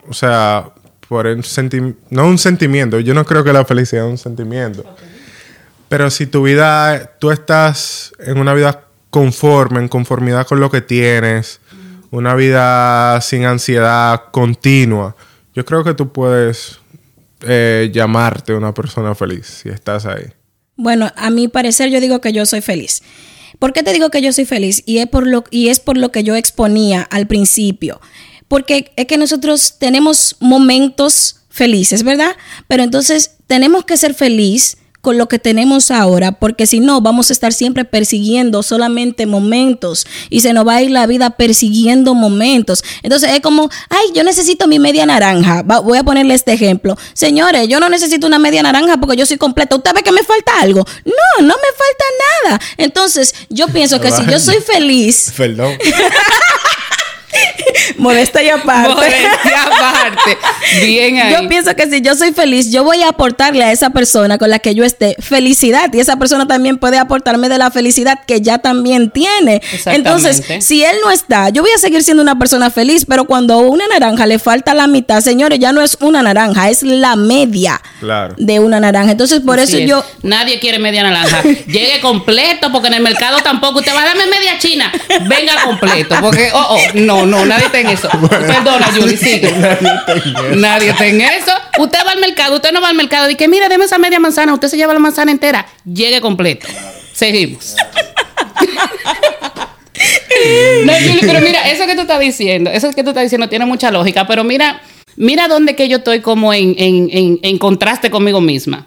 o 0.08 0.14
sea, 0.14 0.72
por 1.08 1.28
un 1.28 1.44
sentimiento, 1.44 2.00
no 2.10 2.28
un 2.28 2.38
sentimiento, 2.38 3.00
yo 3.00 3.14
no 3.14 3.26
creo 3.26 3.44
que 3.44 3.54
la 3.54 3.66
felicidad 3.66 4.06
es 4.06 4.12
un 4.12 4.18
sentimiento. 4.18 4.84
Pero 5.90 6.10
si 6.10 6.28
tu 6.28 6.44
vida, 6.44 7.14
tú 7.20 7.32
estás 7.32 8.12
en 8.20 8.40
una 8.40 8.54
vida 8.54 8.84
conforme, 9.10 9.80
en 9.80 9.88
conformidad 9.88 10.46
con 10.46 10.60
lo 10.60 10.70
que 10.70 10.82
tienes, 10.82 11.62
una 12.12 12.36
vida 12.36 13.22
sin 13.22 13.46
ansiedad 13.46 14.26
continua, 14.32 15.16
yo 15.54 15.66
creo 15.66 15.84
que 15.84 15.94
tú 15.94 16.12
puedes 16.12 16.80
eh, 17.42 17.90
llamarte 17.94 18.54
una 18.54 18.74
persona 18.74 19.16
feliz 19.16 19.46
si 19.46 19.70
estás 19.70 20.06
ahí. 20.06 20.26
Bueno, 20.76 21.12
a 21.16 21.30
mi 21.30 21.48
parecer 21.48 21.90
yo 21.90 22.00
digo 22.00 22.22
que 22.22 22.34
yo 22.34 22.46
soy 22.46 22.62
feliz. 22.62 23.02
¿Por 23.60 23.74
qué 23.74 23.84
te 23.84 23.94
digo 23.94 24.10
que 24.10 24.22
yo 24.22 24.32
soy 24.34 24.46
feliz? 24.46 24.84
Y 24.86 25.00
es 25.00 25.08
por 25.08 25.26
lo, 25.28 25.44
y 25.52 25.70
es 25.70 25.80
por 25.80 25.98
lo 25.98 26.12
que 26.12 26.24
yo 26.24 26.36
exponía 26.36 27.02
al 27.02 27.28
principio. 27.28 28.00
Porque 28.48 28.92
es 28.96 29.08
que 29.08 29.18
nosotros 29.18 29.76
tenemos 29.80 30.36
momentos 30.40 31.42
felices, 31.50 32.04
¿verdad? 32.04 32.36
Pero 32.68 32.84
entonces 32.84 33.32
tenemos 33.48 33.86
que 33.86 33.98
ser 33.98 34.14
feliz 34.14 34.77
con 35.02 35.18
lo 35.18 35.28
que 35.28 35.40
tenemos 35.40 35.90
ahora, 35.92 36.34
porque 36.34 36.68
si 36.68 36.80
no, 36.82 37.00
vamos 37.02 37.30
a 37.30 37.34
estar 37.34 37.54
siempre 37.54 37.86
persiguiendo 37.86 38.62
solamente 38.64 39.26
momentos 39.26 40.06
y 40.30 40.42
se 40.42 40.52
nos 40.54 40.68
va 40.68 40.76
a 40.76 40.82
ir 40.82 40.92
la 40.92 41.06
vida 41.08 41.30
persiguiendo 41.30 42.14
momentos. 42.14 42.84
Entonces 43.04 43.32
es 43.32 43.40
como, 43.40 43.70
ay, 43.90 44.08
yo 44.14 44.24
necesito 44.24 44.68
mi 44.68 44.80
media 44.80 45.06
naranja. 45.06 45.62
Va- 45.62 45.80
voy 45.80 45.98
a 45.98 46.04
ponerle 46.04 46.34
este 46.34 46.52
ejemplo. 46.54 46.98
Señores, 47.14 47.68
yo 47.70 47.80
no 47.80 47.88
necesito 47.90 48.28
una 48.28 48.40
media 48.40 48.62
naranja 48.64 48.98
porque 48.98 49.16
yo 49.16 49.26
soy 49.26 49.38
completa. 49.38 49.76
¿Usted 49.78 49.94
ve 49.94 50.04
que 50.04 50.12
me 50.12 50.24
falta 50.24 50.52
algo? 50.62 50.84
No, 51.06 51.42
no 51.42 51.54
me 51.56 51.70
falta 51.78 52.06
nada. 52.44 52.62
Entonces, 52.78 53.34
yo 53.50 53.68
pienso 53.68 54.02
que 54.02 54.12
si 54.12 54.26
yo 54.30 54.40
soy 54.40 54.58
feliz, 54.62 55.32
Perdón. 55.38 55.74
modesta 57.98 58.42
y 58.42 58.50
aparte. 58.50 58.94
Modestia 58.94 59.64
aparte. 59.64 60.38
Bien 60.86 61.18
ahí. 61.20 61.34
Yo 61.34 61.48
pienso 61.50 61.76
que 61.76 61.90
si 61.90 62.02
yo 62.02 62.16
soy 62.16 62.32
feliz, 62.34 62.72
yo 62.72 62.84
voy 62.84 63.02
a 63.04 63.10
aportarle 63.10 63.64
a 63.64 63.72
esa 63.72 63.90
persona 63.90 64.38
con 64.38 64.50
la 64.50 64.60
que 64.60 64.76
yo 64.76 64.84
esté 64.84 65.16
felicidad 65.20 65.92
y 65.94 66.00
esa 66.00 66.18
persona 66.18 66.48
también 66.48 66.78
puede 66.78 66.98
aportarme 66.98 67.50
de 67.50 67.58
la 67.58 67.72
felicidad 67.72 68.20
que 68.26 68.42
ya 68.42 68.60
también 68.60 69.12
tiene. 69.12 69.56
Exactamente. 69.56 69.96
Entonces, 69.96 70.66
si 70.66 70.84
él 70.84 70.96
no 71.04 71.12
está, 71.12 71.50
yo 71.50 71.62
voy 71.62 71.72
a 71.76 71.78
seguir 71.78 72.04
siendo 72.04 72.24
una 72.24 72.38
persona 72.40 72.70
feliz, 72.70 73.06
pero 73.08 73.26
cuando 73.26 73.54
a 73.54 73.58
una 73.58 73.88
naranja 73.88 74.26
le 74.26 74.40
falta 74.40 74.74
la 74.74 74.88
mitad, 74.88 75.22
señores, 75.22 75.60
ya 75.60 75.72
no 75.72 75.82
es 75.82 75.98
una 76.02 76.22
naranja, 76.24 76.70
es 76.70 76.84
la 76.84 77.16
media 77.16 77.82
Claro. 78.00 78.36
de 78.38 78.60
una 78.60 78.80
naranja. 78.80 79.12
Entonces, 79.12 79.42
por 79.42 79.60
Así 79.60 79.74
eso 79.74 79.84
es. 79.84 79.90
yo 79.90 80.04
Nadie 80.24 80.60
quiere 80.60 80.80
media 80.80 81.04
naranja. 81.04 81.42
Llegue 81.68 82.00
completo, 82.02 82.72
porque 82.72 82.88
en 82.88 82.96
el 82.96 83.02
mercado 83.04 83.40
tampoco. 83.42 83.80
Usted 83.80 83.94
va 83.96 84.02
a 84.02 84.06
darme 84.06 84.26
media 84.28 84.58
china. 84.60 84.92
Venga 85.28 85.62
completo. 85.64 86.16
Porque, 86.22 86.50
oh, 86.54 86.66
oh, 86.76 86.80
no, 86.96 87.26
no, 87.28 87.46
nadie 87.46 87.66
está 87.66 87.80
en 87.80 87.90
eso. 87.90 88.10
Perdona, 88.30 88.88
Julie, 88.96 89.18
sigue. 89.18 89.54
Nadie 90.56 90.90
está 90.90 91.06
en 91.06 91.22
eso. 91.22 91.52
Usted 91.80 92.00
va 92.06 92.12
al 92.14 92.20
mercado, 92.20 92.56
usted 92.56 92.72
no 92.72 92.82
va 92.82 92.90
al 92.90 92.96
mercado 92.96 93.30
y 93.30 93.36
que 93.36 93.48
mire, 93.48 93.70
deme 93.70 93.86
esa 93.86 93.98
media 94.00 94.20
manzana. 94.20 94.54
Usted 94.54 94.68
se 94.70 94.78
lleva 94.78 94.94
la 94.94 95.00
manzana 95.00 95.32
entera. 95.32 95.66
Llegue 95.86 96.20
completo. 96.22 96.68
Seguimos. 97.14 97.76
No, 100.86 100.94
pero 101.22 101.42
mira, 101.42 101.70
eso 101.72 101.86
que 101.88 101.96
tú 101.96 102.02
estás 102.02 102.20
diciendo, 102.20 102.70
eso 102.70 102.92
que 102.94 103.04
tú 103.04 103.10
estás 103.10 103.24
diciendo 103.24 103.50
tiene 103.50 103.66
mucha 103.66 103.90
lógica, 103.90 104.28
pero 104.28 104.44
mira, 104.44 104.82
mira 105.16 105.48
dónde 105.48 105.76
que 105.76 105.90
yo 105.90 105.98
estoy 105.98 106.22
como 106.22 106.54
en, 106.54 106.76
en- 106.78 107.10
en- 107.12 107.40
en 107.42 107.58
contraste 107.58 108.12
conmigo 108.12 108.40
misma. 108.40 108.86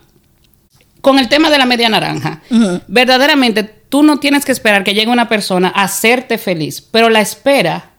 Con 1.01 1.19
el 1.19 1.29
tema 1.29 1.51
de 1.51 1.59
la 1.59 1.67
media 1.67 1.89
naranja, 1.89 2.43
verdaderamente 2.87 3.65
tú 3.65 4.03
no 4.05 4.19
tienes 4.21 4.45
que 4.45 4.53
esperar 4.53 4.85
que 4.85 4.95
llegue 4.95 5.11
una 5.11 5.29
persona 5.29 5.73
a 5.75 5.85
hacerte 5.85 6.39
feliz, 6.39 6.81
pero 6.81 7.09
la 7.11 7.21
espera, 7.21 7.90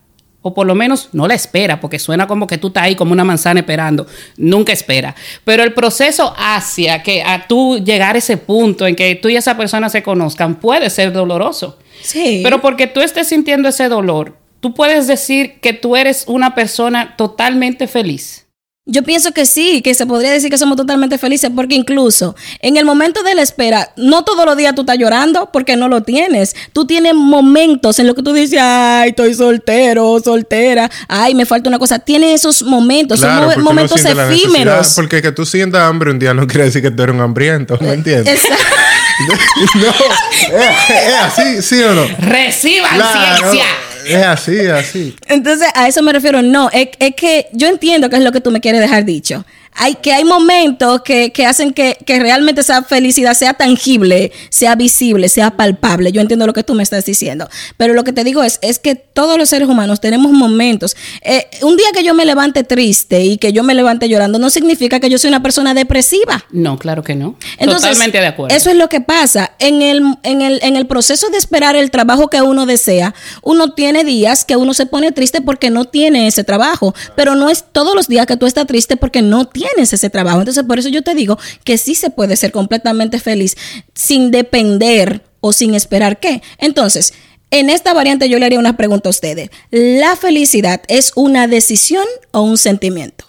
o 0.42 0.54
por 0.54 0.66
lo 0.66 0.76
menos 0.76 1.10
no 1.12 1.28
la 1.28 1.36
espera, 1.36 1.80
porque 1.80 2.00
suena 2.00 2.28
como 2.28 2.48
que 2.48 2.58
tú 2.58 2.68
estás 2.68 2.84
ahí 2.84 2.96
como 2.96 3.14
una 3.14 3.24
manzana 3.24 3.60
esperando, 3.60 4.08
nunca 4.38 4.72
espera. 4.72 5.16
Pero 5.44 5.64
el 5.64 5.74
proceso 5.74 6.34
hacia 6.38 7.04
que 7.04 7.24
a 7.24 7.48
tú 7.48 7.78
llegar 7.84 8.16
a 8.16 8.20
ese 8.20 8.38
punto 8.38 8.88
en 8.88 8.96
que 8.96 9.16
tú 9.16 9.30
y 9.30 9.36
esa 9.36 9.56
persona 9.58 9.90
se 9.90 10.04
conozcan 10.04 10.56
puede 10.56 10.90
ser 10.90 11.12
doloroso. 11.12 11.78
sí. 12.02 12.42
Pero 12.44 12.62
porque 12.62 12.88
tú 12.88 13.02
estés 13.02 13.28
sintiendo 13.28 13.70
ese 13.70 13.88
dolor, 13.88 14.36
tú 14.60 14.74
puedes 14.74 15.08
decir 15.08 15.60
que 15.60 15.74
tú 15.74 15.96
eres 15.96 16.26
una 16.28 16.56
persona 16.56 17.16
totalmente 17.18 17.88
feliz. 17.88 18.48
Yo 18.88 19.04
pienso 19.04 19.32
que 19.32 19.46
sí, 19.46 19.84
que 19.84 19.94
se 19.94 20.08
podría 20.08 20.32
decir 20.32 20.50
que 20.50 20.58
somos 20.58 20.76
totalmente 20.76 21.20
felices, 21.20 21.52
porque 21.56 21.76
incluso 21.76 22.36
en 22.62 22.78
el 22.78 22.86
momento 22.86 23.22
de 23.22 23.36
la 23.36 23.44
espera, 23.44 23.92
no 23.96 24.24
todos 24.24 24.44
los 24.44 24.58
días 24.58 24.74
tú 24.74 24.82
estás 24.82 24.98
llorando 24.98 25.52
porque 25.54 25.76
no 25.76 25.88
lo 25.88 26.02
tienes. 26.02 26.56
Tú 26.74 26.88
tienes 26.88 27.14
momentos 27.14 28.00
en 28.00 28.08
los 28.08 28.16
que 28.16 28.24
tú 28.24 28.34
dices, 28.34 28.58
ay, 28.60 29.10
estoy 29.10 29.36
soltero, 29.36 30.20
soltera, 30.20 30.90
ay, 31.08 31.36
me 31.36 31.46
falta 31.46 31.70
una 31.70 31.78
cosa. 31.78 32.00
Tienes 32.00 32.34
esos 32.40 32.64
momentos, 32.64 33.20
Claro, 33.20 33.52
son 33.52 33.62
momentos 33.62 34.04
efímeros. 34.04 34.94
Porque 34.96 35.22
que 35.22 35.32
tú 35.32 35.46
sientas 35.46 35.84
hambre 35.84 36.10
un 36.10 36.18
día 36.18 36.34
no 36.34 36.48
quiere 36.48 36.66
decir 36.66 36.82
que 36.82 36.90
tú 36.90 37.04
eres 37.04 37.14
un 37.14 37.22
hambriento, 37.22 37.78
¿me 37.82 37.94
entiendes? 37.94 38.44
Exacto. 38.44 38.66
no, 39.76 40.58
es, 40.58 40.90
es 40.90 41.14
así, 41.22 41.62
¿sí 41.62 41.84
o 41.84 41.94
no? 41.94 42.04
¡Reciban 42.18 42.96
Claro, 42.96 43.52
ciencia! 43.52 43.66
Es 44.08 44.26
así, 44.26 44.58
es 44.58 44.72
así. 44.72 45.16
Entonces, 45.28 45.68
a 45.76 45.88
eso 45.88 46.02
me 46.02 46.14
refiero. 46.14 46.42
No, 46.42 46.70
es, 46.72 46.90
es 47.00 47.16
que 47.16 47.48
yo 47.54 47.68
entiendo 47.68 48.10
que 48.10 48.18
es 48.18 48.24
lo 48.24 48.32
que 48.32 48.42
tú 48.42 48.52
me 48.52 48.62
quieres 48.62 48.82
dejar 48.82 49.06
dicho. 49.06 49.46
Hay 49.76 49.96
que 49.96 50.14
hay 50.14 50.26
momentos 50.26 51.02
que, 51.02 51.32
que 51.32 51.46
hacen 51.46 51.74
que, 51.74 51.98
que 52.06 52.20
realmente 52.20 52.62
esa 52.62 52.84
felicidad 52.84 53.34
sea 53.34 53.54
tangible, 53.54 54.32
sea 54.50 54.76
visible, 54.76 55.30
sea 55.30 55.52
palpable. 55.52 56.12
Yo 56.12 56.22
entiendo 56.22 56.46
lo 56.46 56.54
que 56.54 56.64
tú 56.64 56.74
me 56.74 56.84
estás 56.84 57.06
diciendo. 57.06 57.50
Pero 57.78 57.94
lo 57.94 58.04
que 58.04 58.14
te 58.14 58.24
digo 58.24 58.44
es, 58.44 58.60
es 58.62 58.80
que 58.80 58.96
todos 58.96 59.38
los 59.38 59.50
seres 59.50 59.70
humanos 59.70 60.02
tenemos 60.02 60.32
momentos. 60.32 60.96
Eh, 61.22 61.48
un 61.62 61.78
día 61.78 61.88
que 61.94 62.04
yo 62.04 62.14
me 62.14 62.26
levante 62.26 62.64
triste 62.64 63.24
y 63.24 63.38
que 63.38 63.54
yo 63.54 63.64
me 63.64 63.74
levante 63.74 64.10
llorando, 64.10 64.40
no 64.40 64.50
significa 64.50 65.00
que 65.00 65.10
yo 65.10 65.18
soy 65.18 65.30
una 65.30 65.42
persona 65.42 65.74
depresiva. 65.74 66.44
No, 66.52 66.78
claro 66.78 67.04
que 67.04 67.16
no. 67.16 67.38
Entonces, 67.58 67.90
Totalmente 67.90 68.20
de 68.20 68.28
acuerdo. 68.28 68.56
Eso 68.56 68.70
es 68.70 68.76
lo 68.76 68.90
que 68.90 69.02
pasa. 69.02 69.54
En 69.60 69.82
el, 69.82 70.02
en, 70.24 70.42
el, 70.42 70.60
en 70.64 70.76
el 70.76 70.86
proceso 70.86 71.30
de 71.30 71.38
esperar 71.38 71.76
el 71.76 71.92
trabajo 71.92 72.30
que 72.30 72.42
uno 72.42 72.66
desea, 72.66 73.16
uno 73.42 73.74
tiene 73.74 74.04
días 74.04 74.44
que 74.46 74.58
uno 74.58 74.74
se 74.74 74.86
pone 74.86 75.12
triste 75.12 75.42
porque 75.42 75.70
no 75.70 75.86
tiene 75.86 76.28
ese 76.28 76.44
trabajo, 76.44 76.94
pero 77.16 77.36
no 77.36 77.50
es 77.50 77.66
todos 77.72 77.96
los 77.96 78.08
días 78.08 78.26
que 78.26 78.38
tú 78.38 78.46
estás 78.46 78.68
triste 78.68 78.98
porque 78.98 79.22
no 79.22 79.46
tienes 79.46 79.61
ese 79.78 80.10
trabajo. 80.10 80.40
Entonces, 80.40 80.64
por 80.64 80.80
eso 80.80 80.90
yo 80.90 81.02
te 81.04 81.16
digo 81.16 81.38
que 81.64 81.78
sí 81.78 81.96
se 81.96 82.10
puede 82.10 82.36
ser 82.36 82.52
completamente 82.52 83.20
feliz 83.20 83.56
sin 83.94 84.32
depender 84.32 85.24
o 85.40 85.54
sin 85.54 85.76
esperar 85.76 86.20
qué. 86.20 86.42
Entonces, 86.58 87.14
en 87.50 87.70
esta 87.70 87.94
variante 87.94 88.30
yo 88.30 88.40
le 88.40 88.46
haría 88.46 88.60
una 88.60 88.78
pregunta 88.78 89.10
a 89.10 89.12
ustedes. 89.12 89.50
¿La 89.72 90.16
felicidad 90.16 90.82
es 90.88 91.12
una 91.16 91.48
decisión 91.48 92.06
o 92.32 92.42
un 92.42 92.58
sentimiento? 92.58 93.26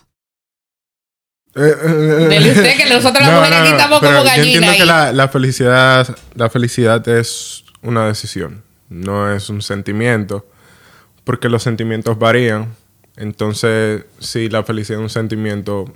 Dele 1.55 2.51
usted 2.53 2.77
que 2.77 2.87
nosotros 2.89 3.21
las 3.21 3.31
No, 3.31 3.37
mujeres 3.39 3.59
no, 3.59 3.63
aquí 3.63 3.71
no, 3.71 3.77
estamos 3.77 4.01
pero 4.01 4.19
como 4.19 4.25
Yo 4.25 4.43
entiendo 4.43 4.67
gallinas. 4.69 4.77
que 5.11 5.17
la 5.17 5.29
felicidad, 5.29 6.17
la 6.35 6.49
felicidad 6.51 7.07
es 7.09 7.65
una 7.83 8.07
decisión, 8.07 8.63
no 8.89 9.33
es 9.35 9.49
un 9.51 9.61
sentimiento, 9.61 10.47
porque 11.25 11.49
los 11.49 11.63
sentimientos 11.63 12.19
varían. 12.19 12.75
Entonces, 13.17 14.05
si 14.21 14.49
la 14.49 14.63
felicidad 14.65 15.01
es 15.01 15.03
un 15.03 15.11
sentimiento, 15.11 15.93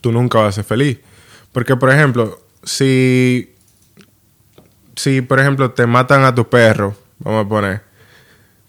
tú 0.00 0.12
nunca 0.12 0.38
vas 0.38 0.48
a 0.48 0.52
ser 0.52 0.64
feliz. 0.64 0.98
Porque, 1.52 1.76
por 1.76 1.90
ejemplo, 1.90 2.40
si, 2.62 3.54
si 4.94 5.20
por 5.22 5.40
ejemplo, 5.40 5.70
te 5.70 5.86
matan 5.86 6.24
a 6.24 6.34
tu 6.34 6.48
perro, 6.48 6.96
vamos 7.18 7.46
a 7.46 7.48
poner, 7.48 7.82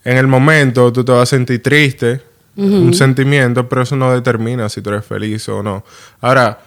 en 0.03 0.17
el 0.17 0.27
momento 0.27 0.91
tú 0.93 1.03
te 1.03 1.11
vas 1.11 1.23
a 1.23 1.25
sentir 1.25 1.61
triste, 1.61 2.21
un 2.55 2.91
sentimiento, 2.95 3.69
pero 3.69 3.83
eso 3.83 3.95
no 3.95 4.11
determina 4.11 4.67
si 4.67 4.81
tú 4.81 4.89
eres 4.89 5.05
feliz 5.05 5.47
o 5.47 5.61
no. 5.61 5.83
Ahora, 6.21 6.59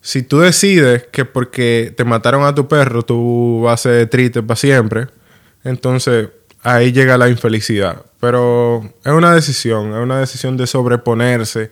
si 0.00 0.22
tú 0.22 0.38
decides 0.38 1.06
que 1.10 1.24
porque 1.24 1.92
te 1.96 2.04
mataron 2.04 2.44
a 2.44 2.54
tu 2.54 2.68
perro 2.68 3.02
tú 3.02 3.62
vas 3.64 3.80
a 3.80 3.82
ser 3.82 4.08
triste 4.08 4.42
para 4.42 4.56
siempre, 4.56 5.06
entonces 5.64 6.28
ahí 6.62 6.92
llega 6.92 7.18
la 7.18 7.28
infelicidad. 7.28 8.02
Pero 8.20 8.82
es 9.04 9.12
una 9.12 9.34
decisión, 9.34 9.90
es 9.92 9.98
una 9.98 10.20
decisión 10.20 10.56
de 10.56 10.66
sobreponerse. 10.66 11.70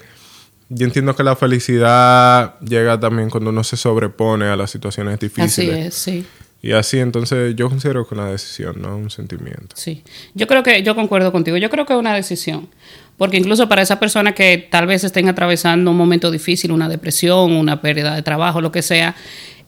Yo 0.70 0.86
entiendo 0.86 1.16
que 1.16 1.24
la 1.24 1.34
felicidad 1.36 2.58
llega 2.60 2.98
también 2.98 3.28
cuando 3.28 3.50
uno 3.50 3.64
se 3.64 3.76
sobrepone 3.76 4.46
a 4.46 4.56
las 4.56 4.70
situaciones 4.70 5.14
Así 5.14 5.26
difíciles. 5.26 5.86
es, 5.86 5.94
sí. 5.94 6.26
Y 6.62 6.72
así, 6.72 6.98
entonces 6.98 7.56
yo 7.56 7.68
considero 7.68 8.06
que 8.06 8.14
es 8.14 8.20
una 8.20 8.30
decisión, 8.30 8.80
no 8.80 8.96
un 8.96 9.10
sentimiento. 9.10 9.74
Sí, 9.74 10.04
yo 10.34 10.46
creo 10.46 10.62
que 10.62 10.82
yo 10.82 10.94
concuerdo 10.94 11.32
contigo. 11.32 11.56
Yo 11.56 11.70
creo 11.70 11.86
que 11.86 11.94
es 11.94 11.98
una 11.98 12.14
decisión, 12.14 12.68
porque 13.16 13.38
incluso 13.38 13.68
para 13.68 13.82
esas 13.82 13.98
personas 13.98 14.34
que 14.34 14.68
tal 14.70 14.86
vez 14.86 15.02
estén 15.02 15.28
atravesando 15.28 15.90
un 15.90 15.96
momento 15.96 16.30
difícil, 16.30 16.70
una 16.70 16.88
depresión, 16.88 17.52
una 17.52 17.80
pérdida 17.80 18.14
de 18.14 18.22
trabajo, 18.22 18.60
lo 18.60 18.70
que 18.70 18.82
sea, 18.82 19.16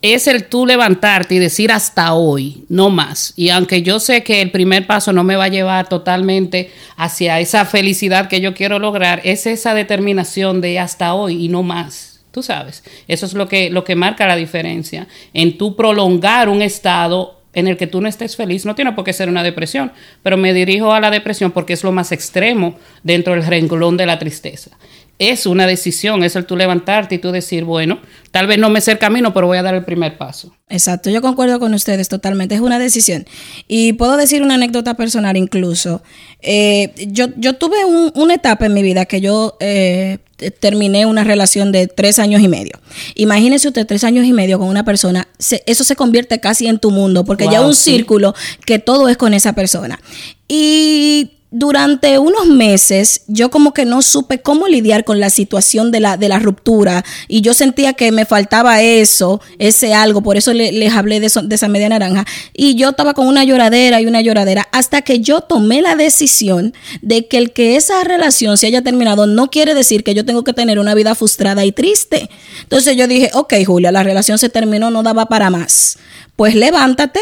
es 0.03 0.27
el 0.27 0.45
tú 0.45 0.67
levantarte 0.67 1.37
y 1.37 1.39
decir 1.39 1.71
hasta 1.71 2.13
hoy, 2.13 2.65
no 2.69 2.91
más. 2.91 3.33
Y 3.37 3.51
aunque 3.51 3.83
yo 3.83 4.01
sé 4.01 4.25
que 4.25 4.43
el 4.43 4.51
primer 4.51 4.87
paso 4.87 5.13
no 5.13 5.23
me 5.23 5.37
va 5.37 5.45
a 5.45 5.49
llevar 5.49 5.89
totalmente 5.89 6.71
hacia 6.97 7.39
esa 7.39 7.65
felicidad 7.65 8.29
que 8.29 8.41
yo 8.41 8.53
quiero 8.53 8.81
lograr, 8.81 9.21
es 9.25 9.47
esa 9.47 9.75
determinación 9.75 10.61
de 10.61 10.81
hasta 10.81 11.15
hoy 11.15 11.45
y 11.45 11.49
no 11.49 11.63
más. 11.63 12.21
Tú 12.33 12.43
sabes, 12.43 12.83
eso 13.07 13.27
es 13.27 13.35
lo 13.35 13.47
que, 13.47 13.71
lo 13.71 13.85
que 13.85 13.95
marca 13.95 14.27
la 14.27 14.37
diferencia 14.37 15.07
en 15.35 15.57
tú 15.57 15.77
prolongar 15.77 16.49
un 16.49 16.63
estado 16.63 17.39
en 17.55 17.69
el 17.69 17.77
que 17.77 17.87
tú 17.87 18.01
no 18.01 18.09
estés 18.09 18.37
feliz. 18.37 18.65
No 18.65 18.75
tiene 18.75 18.93
por 18.93 19.05
qué 19.05 19.13
ser 19.13 19.29
una 19.29 19.43
depresión, 19.43 19.93
pero 20.23 20.37
me 20.37 20.53
dirijo 20.53 20.93
a 20.93 21.01
la 21.01 21.11
depresión 21.11 21.53
porque 21.53 21.75
es 21.75 21.85
lo 21.85 21.93
más 21.93 22.11
extremo 22.11 22.77
dentro 23.03 23.35
del 23.35 23.47
renglón 23.47 23.97
de 23.97 24.07
la 24.07 24.19
tristeza. 24.19 24.71
Es 25.19 25.47
una 25.47 25.66
decisión, 25.69 26.25
es 26.25 26.35
el 26.35 26.47
tú 26.47 26.57
levantarte 26.57 27.14
y 27.14 27.19
tú 27.19 27.31
decir, 27.31 27.64
bueno, 27.64 28.00
tal 28.33 28.49
vez 28.49 28.59
no 28.59 28.71
me 28.71 28.81
sé 28.81 28.90
el 28.92 28.99
camino, 28.99 29.33
pero 29.33 29.47
voy 29.47 29.57
a 29.59 29.62
dar 29.62 29.75
el 29.75 29.85
primer 29.85 30.19
paso. 30.19 30.52
Exacto, 30.69 31.11
yo 31.11 31.23
concuerdo 31.23 31.61
con 31.61 31.75
ustedes 31.75 32.09
totalmente, 32.09 32.57
es 32.57 32.61
una 32.61 32.81
decisión. 32.81 33.25
Y 33.69 33.92
puedo 33.92 34.16
decir 34.16 34.42
una 34.42 34.54
anécdota 34.54 34.95
personal 34.95 35.37
incluso. 35.37 36.02
Eh, 36.40 36.92
yo, 37.09 37.26
yo 37.37 37.54
tuve 37.54 37.85
un- 37.85 38.11
una 38.16 38.35
etapa 38.35 38.66
en 38.66 38.75
mi 38.75 38.83
vida 38.83 39.04
que 39.04 39.21
yo 39.21 39.57
eh, 39.61 40.19
te- 40.37 40.50
terminé 40.50 41.07
una 41.07 41.23
relación 41.23 41.71
de 41.71 41.87
tres 41.87 42.19
años 42.19 42.40
y 42.42 42.49
medio. 42.49 42.73
Imagínese 43.14 43.69
usted 43.69 43.87
tres 43.87 44.02
años 44.02 44.25
y 44.26 44.33
medio 44.33 44.59
con 44.59 44.66
una 44.66 44.85
persona, 44.85 45.28
se- 45.38 45.62
eso 45.66 45.85
se 45.85 45.95
convierte 45.95 46.40
casi 46.40 46.66
en 46.66 46.81
tu 46.81 46.90
mundo, 46.90 47.25
porque 47.25 47.45
ya 47.45 47.61
Wow, 47.61 47.69
un 47.69 47.75
sí. 47.76 47.92
círculo 47.92 48.35
que 48.66 48.81
todo 48.81 49.09
es 49.09 49.16
con 49.16 49.35
esa 49.35 49.52
persona. 49.52 50.00
Y 50.49 51.33
durante 51.55 52.19
unos 52.19 52.47
meses 52.47 53.21
yo 53.29 53.51
como 53.51 53.75
que 53.75 53.85
no 53.85 54.01
supe 54.01 54.41
cómo 54.41 54.67
lidiar 54.69 55.05
con 55.05 55.21
la 55.21 55.29
situación 55.29 55.93
de 55.93 56.01
la, 56.01 56.17
de 56.17 56.29
la 56.31 56.39
ruptura 56.39 57.05
y 57.29 57.43
yo 57.43 57.53
sentía 57.53 57.93
que 57.93 58.11
me 58.11 58.25
faltaba 58.25 58.81
eso, 58.81 59.41
ese 59.59 59.93
algo, 59.93 60.23
por 60.23 60.39
eso 60.39 60.55
le- 60.55 60.73
les 60.73 60.95
hablé 60.95 61.21
de, 61.21 61.31
de 61.45 61.55
esa 61.55 61.69
media 61.69 61.91
naranja 61.91 62.25
y 62.55 62.75
yo 62.75 62.89
estaba 62.89 63.13
con 63.13 63.27
una 63.29 63.45
lloradera 63.45 64.01
y 64.01 64.07
una 64.07 64.23
lloradera 64.23 64.67
hasta 64.73 65.03
que 65.03 65.21
yo 65.21 65.43
tomé 65.43 65.83
la 65.83 65.95
decisión 65.95 66.73
de 67.03 67.29
que 67.29 67.37
el 67.37 67.53
que 67.53 67.77
esa 67.77 68.03
relación 68.03 68.57
se 68.57 68.67
haya 68.69 68.81
terminado 68.83 69.27
no 69.27 69.51
quiere 69.51 69.75
decir 69.75 70.05
que 70.05 70.15
yo 70.15 70.25
tengo 70.25 70.45
que 70.45 70.55
tener 70.55 70.79
una 70.79 70.95
vida 70.95 71.15
frustrada 71.15 71.65
y 71.67 71.73
triste. 71.73 72.31
Entonces 72.63 72.97
yo 72.97 73.07
dije, 73.07 73.31
ok 73.35 73.53
Julia, 73.67 73.93
la 73.93 74.03
relación 74.03 74.39
se 74.39 74.49
terminó, 74.49 74.91
no 74.91 75.03
daba 75.03 75.27
para 75.27 75.51
más. 75.51 75.99
Pues 76.35 76.55
levántate 76.55 77.21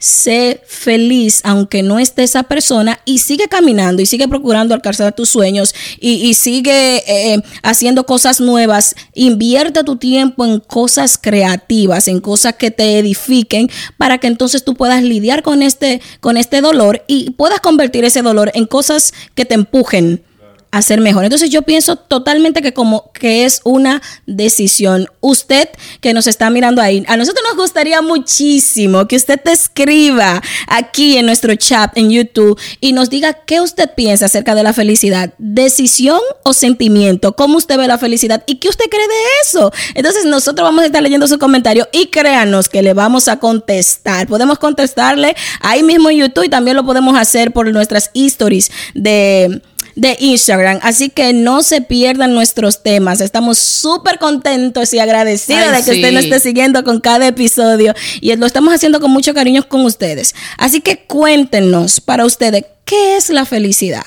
sé 0.00 0.62
feliz 0.66 1.42
aunque 1.44 1.82
no 1.82 1.98
esté 1.98 2.22
esa 2.22 2.42
persona 2.42 2.98
y 3.04 3.18
sigue 3.18 3.48
caminando 3.48 4.00
y 4.00 4.06
sigue 4.06 4.26
procurando 4.26 4.74
alcanzar 4.74 5.14
tus 5.14 5.28
sueños 5.28 5.74
y, 6.00 6.14
y 6.14 6.34
sigue 6.34 7.04
eh, 7.06 7.42
haciendo 7.62 8.06
cosas 8.06 8.40
nuevas. 8.40 8.96
Invierte 9.14 9.84
tu 9.84 9.96
tiempo 9.96 10.44
en 10.44 10.58
cosas 10.58 11.18
creativas, 11.18 12.08
en 12.08 12.20
cosas 12.20 12.54
que 12.54 12.70
te 12.70 12.98
edifiquen 12.98 13.70
para 13.98 14.18
que 14.18 14.26
entonces 14.26 14.64
tú 14.64 14.74
puedas 14.74 15.02
lidiar 15.02 15.42
con 15.42 15.62
este, 15.62 16.00
con 16.20 16.38
este 16.38 16.62
dolor 16.62 17.04
y 17.06 17.30
puedas 17.30 17.60
convertir 17.60 18.04
ese 18.04 18.22
dolor 18.22 18.50
en 18.54 18.66
cosas 18.66 19.12
que 19.34 19.44
te 19.44 19.54
empujen 19.54 20.24
a 20.70 20.82
ser 20.82 21.00
mejor. 21.00 21.24
Entonces 21.24 21.50
yo 21.50 21.62
pienso 21.62 21.96
totalmente 21.96 22.62
que 22.62 22.72
como 22.72 23.10
que 23.12 23.44
es 23.44 23.60
una 23.64 24.02
decisión. 24.26 25.08
Usted 25.20 25.68
que 26.00 26.14
nos 26.14 26.26
está 26.26 26.50
mirando 26.50 26.80
ahí, 26.80 27.04
a 27.08 27.16
nosotros 27.16 27.44
nos 27.48 27.56
gustaría 27.56 28.02
muchísimo 28.02 29.06
que 29.08 29.16
usted 29.16 29.40
te 29.40 29.52
escriba 29.52 30.42
aquí 30.66 31.16
en 31.16 31.26
nuestro 31.26 31.54
chat 31.56 31.96
en 31.96 32.10
YouTube 32.10 32.58
y 32.80 32.92
nos 32.92 33.10
diga 33.10 33.32
qué 33.32 33.60
usted 33.60 33.90
piensa 33.94 34.26
acerca 34.26 34.54
de 34.54 34.62
la 34.62 34.72
felicidad, 34.72 35.34
decisión 35.38 36.20
o 36.44 36.52
sentimiento, 36.52 37.34
cómo 37.34 37.58
usted 37.58 37.76
ve 37.76 37.86
la 37.86 37.98
felicidad 37.98 38.44
y 38.46 38.56
qué 38.56 38.68
usted 38.68 38.86
cree 38.90 39.08
de 39.08 39.14
eso. 39.44 39.72
Entonces 39.94 40.24
nosotros 40.24 40.66
vamos 40.66 40.82
a 40.82 40.86
estar 40.86 41.02
leyendo 41.02 41.26
su 41.26 41.38
comentario 41.38 41.88
y 41.92 42.06
créanos 42.06 42.68
que 42.68 42.82
le 42.82 42.94
vamos 42.94 43.28
a 43.28 43.38
contestar. 43.38 44.28
Podemos 44.28 44.58
contestarle 44.58 45.34
ahí 45.60 45.82
mismo 45.82 46.10
en 46.10 46.18
YouTube 46.18 46.44
y 46.44 46.48
también 46.48 46.76
lo 46.76 46.84
podemos 46.84 47.18
hacer 47.18 47.52
por 47.52 47.70
nuestras 47.72 48.10
stories 48.14 48.70
de 48.94 49.62
de 49.94 50.16
Instagram. 50.20 50.78
Así 50.82 51.10
que 51.10 51.32
no 51.32 51.62
se 51.62 51.80
pierdan 51.80 52.34
nuestros 52.34 52.82
temas. 52.82 53.20
Estamos 53.20 53.58
súper 53.58 54.18
contentos 54.18 54.92
y 54.94 54.98
agradecidos 54.98 55.62
Ay, 55.66 55.70
de 55.70 55.84
que 55.84 55.92
sí. 55.92 56.00
usted 56.00 56.12
nos 56.12 56.24
esté 56.24 56.40
siguiendo 56.40 56.84
con 56.84 57.00
cada 57.00 57.26
episodio 57.26 57.94
y 58.20 58.34
lo 58.36 58.46
estamos 58.46 58.72
haciendo 58.74 59.00
con 59.00 59.10
mucho 59.10 59.34
cariño 59.34 59.68
con 59.68 59.84
ustedes. 59.84 60.34
Así 60.58 60.80
que 60.80 61.04
cuéntenos 61.04 62.00
para 62.00 62.24
ustedes 62.24 62.64
qué 62.84 63.16
es 63.16 63.30
la 63.30 63.44
felicidad. 63.44 64.04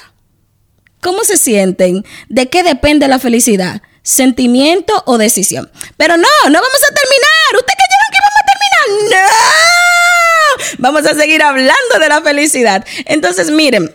¿Cómo 1.01 1.23
se 1.23 1.37
sienten? 1.37 2.05
¿De 2.29 2.49
qué 2.49 2.63
depende 2.63 3.07
la 3.07 3.19
felicidad? 3.19 3.81
¿Sentimiento 4.03 5.03
o 5.05 5.17
decisión? 5.17 5.69
Pero 5.97 6.17
no, 6.17 6.27
no 6.45 6.59
vamos 6.61 6.81
a 6.89 6.93
terminar. 6.93 7.55
¿Usted 7.55 7.73
creyeron 7.79 8.09
que 8.11 8.19
vamos 8.21 8.39
a 8.39 8.45
terminar? 8.51 9.23
¡No! 9.23 9.53
Vamos 10.79 11.05
a 11.05 11.13
seguir 11.15 11.41
hablando 11.43 11.99
de 11.99 12.09
la 12.09 12.21
felicidad. 12.21 12.85
Entonces, 13.05 13.49
miren, 13.51 13.93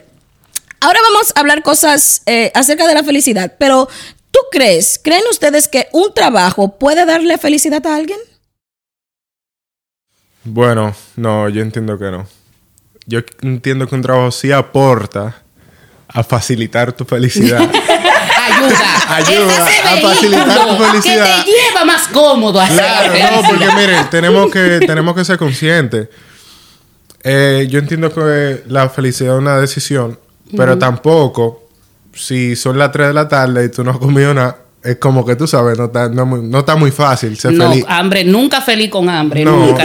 Ahora 0.80 1.00
vamos 1.02 1.32
a 1.34 1.40
hablar 1.40 1.62
cosas 1.62 2.22
eh, 2.26 2.52
acerca 2.54 2.86
de 2.86 2.94
la 2.94 3.02
felicidad, 3.02 3.54
pero 3.58 3.88
¿tú 4.30 4.38
crees, 4.50 5.00
creen 5.02 5.24
ustedes 5.30 5.68
que 5.68 5.88
un 5.92 6.14
trabajo 6.14 6.78
puede 6.78 7.04
darle 7.04 7.36
felicidad 7.38 7.84
a 7.86 7.96
alguien? 7.96 8.18
Bueno, 10.44 10.94
no, 11.16 11.48
yo 11.48 11.62
entiendo 11.62 11.98
que 11.98 12.10
no. 12.10 12.26
Yo 13.06 13.20
entiendo 13.42 13.86
que 13.86 13.94
un 13.94 14.02
trabajo 14.02 14.30
sí 14.30 14.52
aporta 14.52 15.42
a 16.06 16.22
facilitar 16.22 16.92
tu 16.92 17.04
felicidad. 17.04 17.60
Ayuda. 18.48 19.16
Ayuda 19.16 19.66
a 19.84 19.96
facilitar 19.96 20.68
tu 20.68 20.84
felicidad. 20.84 21.44
Que 21.44 21.52
te 21.52 21.58
lleva 21.58 21.84
más 21.84 22.08
cómodo 22.08 22.60
a 22.60 22.64
hacer 22.64 22.76
Claro, 22.76 23.36
no, 23.36 23.48
porque 23.48 23.66
miren, 23.74 24.10
tenemos 24.10 24.50
que, 24.50 24.80
tenemos 24.86 25.14
que 25.14 25.24
ser 25.24 25.38
conscientes. 25.38 26.08
Eh, 27.22 27.66
yo 27.68 27.78
entiendo 27.78 28.12
que 28.12 28.62
la 28.68 28.88
felicidad 28.88 29.34
es 29.34 29.38
una 29.40 29.58
decisión, 29.58 30.18
pero 30.56 30.76
tampoco, 30.78 31.68
si 32.14 32.56
son 32.56 32.78
las 32.78 32.90
3 32.92 33.08
de 33.08 33.14
la 33.14 33.28
tarde 33.28 33.64
y 33.64 33.68
tú 33.70 33.84
no 33.84 33.90
has 33.92 33.98
comido 33.98 34.32
nada, 34.34 34.56
es 34.82 34.96
como 34.96 35.26
que 35.26 35.34
tú 35.36 35.46
sabes, 35.46 35.76
no 35.76 35.86
está, 35.86 36.08
no, 36.08 36.24
muy- 36.24 36.42
no 36.42 36.60
está 36.60 36.76
muy 36.76 36.90
fácil 36.90 37.36
ser 37.36 37.52
No, 37.52 37.68
feliz. 37.70 37.84
hambre, 37.88 38.24
nunca 38.24 38.60
feliz 38.60 38.90
con 38.90 39.08
hambre, 39.08 39.44
No. 39.44 39.56
nunca. 39.66 39.84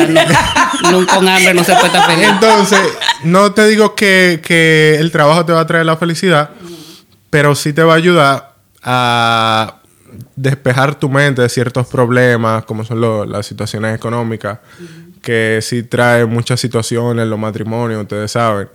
Nunca 0.91 1.15
con 1.15 1.27
hambre 1.27 1.53
no 1.53 1.63
se 1.63 1.73
puede 1.73 1.87
estar 1.87 2.05
feliz. 2.09 2.27
Entonces, 2.29 2.79
no 3.23 3.51
te 3.53 3.65
digo 3.67 3.95
que, 3.95 4.41
que 4.45 4.97
el 4.99 5.11
trabajo 5.11 5.45
te 5.45 5.51
va 5.53 5.61
a 5.61 5.67
traer 5.67 5.85
la 5.85 5.97
felicidad, 5.97 6.51
pero 7.29 7.55
sí 7.55 7.73
te 7.73 7.81
va 7.83 7.93
a 7.93 7.97
ayudar 7.97 8.53
a 8.83 9.77
despejar 10.35 10.95
tu 10.95 11.09
mente 11.09 11.41
de 11.41 11.49
ciertos 11.49 11.87
problemas, 11.87 12.65
como 12.65 12.83
son 12.85 13.01
lo- 13.01 13.25
las 13.25 13.45
situaciones 13.45 13.95
económicas, 13.95 14.59
que 15.21 15.59
sí 15.61 15.83
trae 15.83 16.25
muchas 16.25 16.59
situaciones, 16.59 17.27
los 17.27 17.39
matrimonios, 17.39 18.01
ustedes 18.01 18.31
saben. 18.31 18.69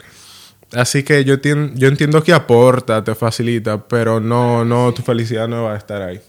Así 0.72 1.02
que 1.02 1.24
yo, 1.24 1.40
tien- 1.40 1.72
yo 1.76 1.88
entiendo 1.88 2.22
que 2.22 2.32
aporta, 2.32 3.02
te 3.02 3.14
facilita, 3.14 3.86
pero 3.88 4.20
no, 4.20 4.64
no, 4.64 4.92
tu 4.92 5.02
felicidad 5.02 5.48
no 5.48 5.64
va 5.64 5.74
a 5.74 5.78
estar 5.78 6.02
ahí. 6.02 6.20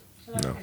No. 0.43 0.55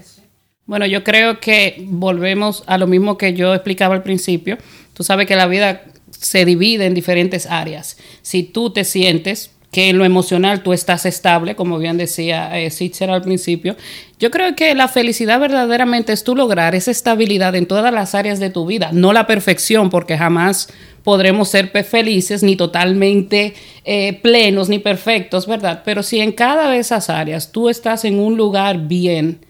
Bueno, 0.64 0.86
yo 0.86 1.04
creo 1.04 1.38
que 1.40 1.84
volvemos 1.88 2.64
a 2.66 2.78
lo 2.78 2.86
mismo 2.86 3.16
que 3.18 3.34
yo 3.34 3.54
explicaba 3.54 3.94
al 3.94 4.02
principio. 4.02 4.58
Tú 4.94 5.04
sabes 5.04 5.26
que 5.26 5.36
la 5.36 5.46
vida 5.46 5.82
se 6.10 6.44
divide 6.44 6.86
en 6.86 6.94
diferentes 6.94 7.46
áreas. 7.46 7.98
Si 8.22 8.42
tú 8.42 8.70
te 8.70 8.84
sientes 8.84 9.50
que 9.70 9.90
en 9.90 9.98
lo 9.98 10.04
emocional 10.04 10.62
tú 10.62 10.72
estás 10.72 11.06
estable, 11.06 11.54
como 11.54 11.78
bien 11.78 11.98
decía 11.98 12.58
eh, 12.58 12.70
Sitzer 12.70 13.10
al 13.10 13.22
principio. 13.22 13.76
Yo 14.18 14.30
creo 14.30 14.54
que 14.56 14.74
la 14.74 14.88
felicidad 14.88 15.38
verdaderamente 15.40 16.12
es 16.12 16.24
tú 16.24 16.34
lograr 16.34 16.74
esa 16.74 16.90
estabilidad 16.90 17.54
en 17.54 17.66
todas 17.66 17.92
las 17.92 18.14
áreas 18.14 18.40
de 18.40 18.50
tu 18.50 18.64
vida, 18.64 18.90
no 18.92 19.12
la 19.12 19.26
perfección, 19.26 19.90
porque 19.90 20.16
jamás 20.16 20.68
podremos 21.02 21.48
ser 21.48 21.70
felices 21.84 22.42
ni 22.42 22.56
totalmente 22.56 23.54
eh, 23.84 24.18
plenos 24.22 24.68
ni 24.68 24.78
perfectos, 24.78 25.46
¿verdad? 25.46 25.82
Pero 25.84 26.02
si 26.02 26.20
en 26.20 26.32
cada 26.32 26.70
de 26.70 26.78
esas 26.78 27.10
áreas 27.10 27.52
tú 27.52 27.68
estás 27.68 28.04
en 28.04 28.18
un 28.18 28.36
lugar 28.36 28.88
bien, 28.88 29.40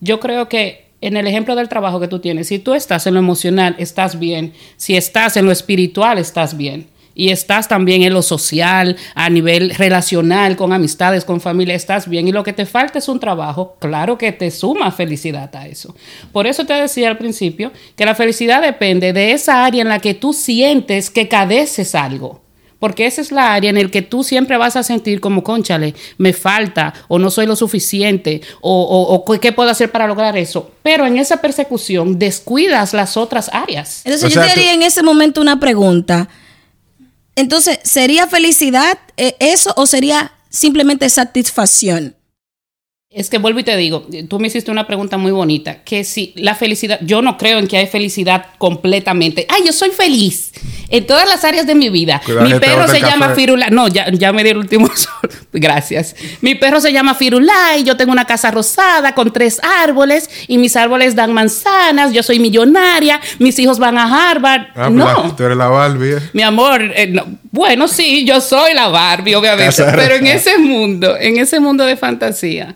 yo 0.00 0.20
creo 0.20 0.48
que 0.48 0.86
en 1.00 1.16
el 1.16 1.26
ejemplo 1.26 1.54
del 1.54 1.68
trabajo 1.68 2.00
que 2.00 2.08
tú 2.08 2.18
tienes, 2.18 2.48
si 2.48 2.58
tú 2.58 2.74
estás 2.74 3.06
en 3.06 3.14
lo 3.14 3.20
emocional, 3.20 3.76
estás 3.78 4.18
bien. 4.18 4.52
Si 4.76 4.96
estás 4.96 5.36
en 5.36 5.46
lo 5.46 5.52
espiritual, 5.52 6.18
estás 6.18 6.56
bien. 6.56 6.88
Y 7.18 7.30
estás 7.30 7.66
también 7.66 8.02
en 8.02 8.12
lo 8.12 8.20
social, 8.22 8.94
a 9.14 9.30
nivel 9.30 9.70
relacional, 9.70 10.54
con 10.54 10.72
amistades, 10.74 11.24
con 11.24 11.40
familia, 11.40 11.74
estás 11.74 12.08
bien. 12.08 12.28
Y 12.28 12.32
lo 12.32 12.44
que 12.44 12.52
te 12.52 12.66
falta 12.66 12.98
es 12.98 13.08
un 13.08 13.18
trabajo, 13.18 13.76
claro 13.80 14.18
que 14.18 14.32
te 14.32 14.50
suma 14.50 14.92
felicidad 14.92 15.50
a 15.56 15.66
eso. 15.66 15.96
Por 16.30 16.46
eso 16.46 16.66
te 16.66 16.74
decía 16.74 17.08
al 17.08 17.16
principio 17.16 17.72
que 17.96 18.04
la 18.04 18.14
felicidad 18.14 18.60
depende 18.60 19.14
de 19.14 19.32
esa 19.32 19.64
área 19.64 19.80
en 19.80 19.88
la 19.88 19.98
que 19.98 20.12
tú 20.12 20.34
sientes 20.34 21.08
que 21.10 21.26
cadeces 21.26 21.94
algo. 21.94 22.42
Porque 22.78 23.06
esa 23.06 23.22
es 23.22 23.32
la 23.32 23.54
área 23.54 23.70
en 23.70 23.82
la 23.82 23.88
que 23.90 24.02
tú 24.02 24.22
siempre 24.22 24.58
vas 24.58 24.76
a 24.76 24.82
sentir 24.82 25.18
como, 25.18 25.42
conchale, 25.42 25.94
me 26.18 26.34
falta 26.34 26.92
o 27.08 27.18
no 27.18 27.30
soy 27.30 27.46
lo 27.46 27.56
suficiente 27.56 28.42
o, 28.60 28.70
o- 28.82 29.14
o 29.14 29.40
qué 29.40 29.50
puedo 29.50 29.70
hacer 29.70 29.90
para 29.90 30.06
lograr 30.06 30.36
eso. 30.36 30.70
Pero 30.82 31.06
en 31.06 31.16
esa 31.16 31.38
persecución 31.40 32.18
descuidas 32.18 32.92
las 32.92 33.16
otras 33.16 33.48
áreas. 33.50 34.02
Entonces 34.04 34.24
O 34.26 34.28
yo 34.34 34.42
sea, 34.42 34.52
te 34.52 34.60
haría 34.60 34.74
en 34.74 34.82
ese 34.82 35.02
momento 35.02 35.40
una 35.40 35.58
pregunta. 35.58 36.28
Entonces, 37.36 37.78
¿sería 37.84 38.26
felicidad 38.26 38.98
eh, 39.16 39.36
eso 39.38 39.72
o 39.76 39.86
sería 39.86 40.32
simplemente 40.48 41.08
satisfacción? 41.10 42.16
Es 43.16 43.30
que 43.30 43.38
vuelvo 43.38 43.60
y 43.60 43.64
te 43.64 43.74
digo, 43.78 44.06
tú 44.28 44.38
me 44.38 44.48
hiciste 44.48 44.70
una 44.70 44.86
pregunta 44.86 45.16
muy 45.16 45.32
bonita, 45.32 45.82
que 45.84 46.04
si 46.04 46.34
la 46.36 46.54
felicidad, 46.54 46.98
yo 47.00 47.22
no 47.22 47.38
creo 47.38 47.58
en 47.58 47.66
que 47.66 47.78
hay 47.78 47.86
felicidad 47.86 48.44
completamente. 48.58 49.46
Ay, 49.48 49.62
yo 49.64 49.72
soy 49.72 49.88
feliz 49.88 50.52
en 50.90 51.06
todas 51.06 51.26
las 51.26 51.42
áreas 51.42 51.66
de 51.66 51.74
mi 51.74 51.88
vida. 51.88 52.20
Cuidado 52.22 52.46
mi 52.46 52.60
perro 52.60 52.86
se 52.86 53.00
llama 53.00 53.28
café. 53.28 53.40
Firula. 53.40 53.70
No, 53.70 53.88
ya, 53.88 54.10
ya 54.12 54.34
me 54.34 54.44
di 54.44 54.50
el 54.50 54.58
último 54.58 54.88
sol. 54.94 55.30
Gracias. 55.50 56.14
Mi 56.42 56.56
perro 56.56 56.78
se 56.78 56.92
llama 56.92 57.14
Firulai, 57.14 57.84
yo 57.84 57.96
tengo 57.96 58.12
una 58.12 58.26
casa 58.26 58.50
rosada 58.50 59.14
con 59.14 59.32
tres 59.32 59.62
árboles 59.62 60.28
y 60.46 60.58
mis 60.58 60.76
árboles 60.76 61.14
dan 61.14 61.32
manzanas, 61.32 62.12
yo 62.12 62.22
soy 62.22 62.38
millonaria, 62.38 63.18
mis 63.38 63.58
hijos 63.58 63.78
van 63.78 63.96
a 63.96 64.30
Harvard. 64.30 64.66
Ah, 64.74 64.88
pues 64.88 64.92
no. 64.92 65.34
tú 65.34 65.42
eres 65.42 65.56
la 65.56 65.68
Barbie. 65.68 66.16
¿eh? 66.16 66.30
Mi 66.34 66.42
amor, 66.42 66.82
eh, 66.82 67.06
no. 67.06 67.24
bueno, 67.50 67.88
sí, 67.88 68.26
yo 68.26 68.42
soy 68.42 68.74
la 68.74 68.88
Barbie, 68.88 69.36
obviamente, 69.36 69.64
Casa 69.82 69.94
pero 69.96 70.16
en 70.16 70.26
ese 70.26 70.58
mundo, 70.58 71.16
en 71.18 71.38
ese 71.38 71.60
mundo 71.60 71.86
de 71.86 71.96
fantasía. 71.96 72.74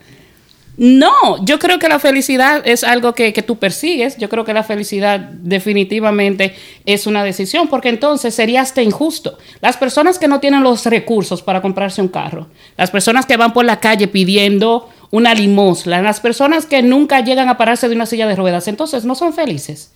No, 0.83 1.45
yo 1.45 1.59
creo 1.59 1.77
que 1.77 1.87
la 1.87 1.99
felicidad 1.99 2.63
es 2.65 2.83
algo 2.83 3.13
que, 3.13 3.33
que 3.33 3.43
tú 3.43 3.59
persigues. 3.59 4.17
Yo 4.17 4.29
creo 4.29 4.45
que 4.45 4.51
la 4.51 4.63
felicidad 4.63 5.19
definitivamente 5.19 6.55
es 6.87 7.05
una 7.05 7.23
decisión, 7.23 7.67
porque 7.67 7.89
entonces 7.89 8.33
sería 8.33 8.61
hasta 8.61 8.81
injusto. 8.81 9.37
Las 9.61 9.77
personas 9.77 10.17
que 10.17 10.27
no 10.27 10.39
tienen 10.39 10.63
los 10.63 10.87
recursos 10.87 11.43
para 11.43 11.61
comprarse 11.61 12.01
un 12.01 12.07
carro, 12.07 12.47
las 12.77 12.89
personas 12.89 13.27
que 13.27 13.37
van 13.37 13.53
por 13.53 13.63
la 13.63 13.79
calle 13.79 14.07
pidiendo 14.07 14.89
una 15.11 15.35
limosna, 15.35 16.01
las 16.01 16.19
personas 16.19 16.65
que 16.65 16.81
nunca 16.81 17.23
llegan 17.23 17.47
a 17.47 17.57
pararse 17.57 17.87
de 17.87 17.93
una 17.93 18.07
silla 18.07 18.25
de 18.25 18.35
ruedas, 18.35 18.67
entonces 18.67 19.05
no 19.05 19.13
son 19.13 19.35
felices. 19.35 19.91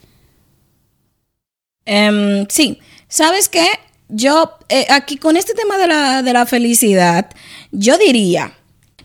Em, 1.86 2.46
sí, 2.48 2.80
¿sabes 3.08 3.50
qué? 3.50 3.66
Yo, 4.08 4.52
eh, 4.70 4.86
aquí 4.92 5.18
con 5.18 5.36
este 5.36 5.56
tema 5.56 5.80
de 5.80 5.88
la, 5.88 6.22
de 6.22 6.32
la 6.32 6.46
felicidad, 6.46 7.32
yo 7.72 7.98
diría, 7.98 8.54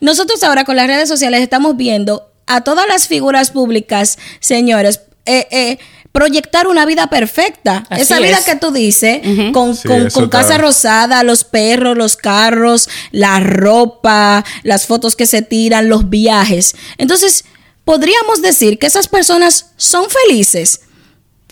nosotros 0.01 0.43
ahora 0.43 0.65
con 0.65 0.75
las 0.75 0.87
redes 0.87 1.07
sociales 1.07 1.41
estamos 1.41 1.77
viendo 1.77 2.31
a 2.47 2.61
todas 2.61 2.87
las 2.87 3.07
figuras 3.07 3.51
públicas, 3.51 4.17
señores, 4.41 5.01
eh, 5.25 5.47
eh, 5.51 5.77
proyectar 6.11 6.67
una 6.67 6.85
vida 6.85 7.07
perfecta. 7.07 7.85
Así 7.89 8.01
Esa 8.01 8.19
vida 8.19 8.39
es. 8.39 8.43
que 8.45 8.55
tú 8.57 8.71
dices, 8.71 9.21
con, 9.53 9.75
Sí, 9.77 9.87
con- 9.87 10.07
eso 10.07 10.13
con 10.15 10.23
está- 10.25 10.39
casa 10.41 10.57
rosada, 10.57 11.23
los 11.23 11.45
perros, 11.45 11.95
los 11.97 12.17
carros, 12.17 12.89
la 13.11 13.39
ropa, 13.39 14.43
las 14.63 14.85
fotos 14.87 15.15
que 15.15 15.25
se 15.25 15.41
tiran, 15.41 15.87
los 15.87 16.09
viajes. 16.09 16.75
Entonces, 16.97 17.45
podríamos 17.85 18.41
decir 18.41 18.77
que 18.77 18.87
esas 18.87 19.07
personas 19.07 19.67
son 19.77 20.05
felices. 20.09 20.81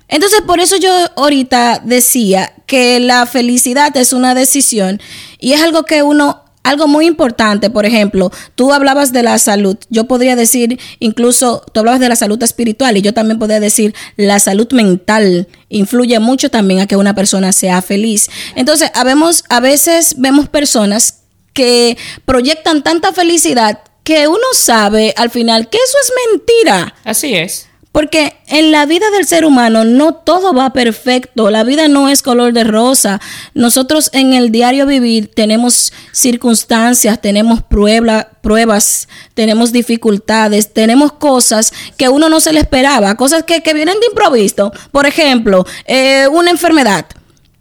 Entonces, 0.10 0.41
por 0.41 0.60
eso 0.60 0.76
yo 0.76 0.91
ahorita 1.15 1.82
decía 1.86 2.52
que 2.65 3.00
la 3.00 3.26
felicidad 3.28 3.95
es 3.95 4.12
una 4.12 4.34
decisión 4.34 5.00
y 5.38 5.54
es 5.54 5.62
algo 5.62 5.84
que 5.84 6.02
uno, 6.04 6.43
algo 6.63 6.88
muy 6.88 7.06
importante, 7.06 7.69
por 7.69 7.86
ejemplo, 7.86 8.32
tú 8.56 8.74
hablabas 8.74 9.12
de 9.12 9.24
la 9.24 9.39
salud, 9.39 9.78
yo 9.89 10.06
podría 10.06 10.36
decir 10.36 10.80
incluso, 11.00 11.63
tú 11.74 11.80
hablabas 11.80 12.00
de 12.00 12.10
la 12.10 12.15
salud 12.15 12.41
espiritual 12.43 12.98
y 12.98 13.02
yo 13.02 13.13
también 13.13 13.39
podría 13.39 13.60
decir 13.60 13.95
la 14.17 14.39
salud 14.39 14.72
mental 14.72 15.48
influye 15.69 16.19
mucho 16.19 16.52
también 16.52 16.82
a 16.82 16.88
que 16.88 16.98
una 16.98 17.15
persona 17.15 17.54
sea 17.54 17.82
feliz. 17.82 18.30
Entonces, 18.56 18.91
a 18.93 19.60
veces 19.60 20.15
vemos 20.17 20.50
personas 20.50 21.22
que 21.54 21.98
proyectan 22.26 22.84
tanta 22.84 23.13
felicidad 23.13 23.80
que 24.04 24.28
uno 24.28 24.39
sabe 24.54 25.13
al 25.17 25.30
final 25.30 25.69
que 25.69 25.78
eso 25.78 25.98
es 26.02 26.12
mentira. 26.32 26.95
Así 27.04 27.36
es. 27.36 27.68
Porque 27.91 28.36
en 28.47 28.71
la 28.71 28.86
vida 28.86 29.10
del 29.10 29.25
ser 29.25 29.45
humano 29.45 29.84
no 29.84 30.13
todo 30.13 30.54
va 30.54 30.71
perfecto, 30.73 31.49
la 31.49 31.63
vida 31.63 31.88
no 31.88 32.08
es 32.08 32.21
color 32.21 32.54
de 32.54 32.63
rosa. 32.63 33.19
Nosotros 33.56 34.12
en 34.13 34.34
el 34.34 34.52
diario 34.52 34.86
vivir 34.86 35.32
tenemos 35.34 35.91
circunstancias, 36.12 37.19
tenemos 37.19 37.62
prueba- 37.63 38.30
pruebas, 38.41 39.08
tenemos 39.34 39.71
dificultades, 39.71 40.71
tenemos 40.71 41.13
cosas 41.13 41.73
que 41.97 42.10
uno 42.10 42.30
no 42.30 42.39
se 42.39 42.54
le 42.54 42.60
esperaba, 42.60 43.15
cosas 43.15 43.43
que, 43.43 43.62
que 43.63 43.73
vienen 43.73 43.99
de 43.99 44.06
improviso. 44.08 44.71
Por 44.91 45.08
ejemplo, 45.08 45.65
eh, 45.86 46.28
una 46.32 46.52
enfermedad. 46.52 47.06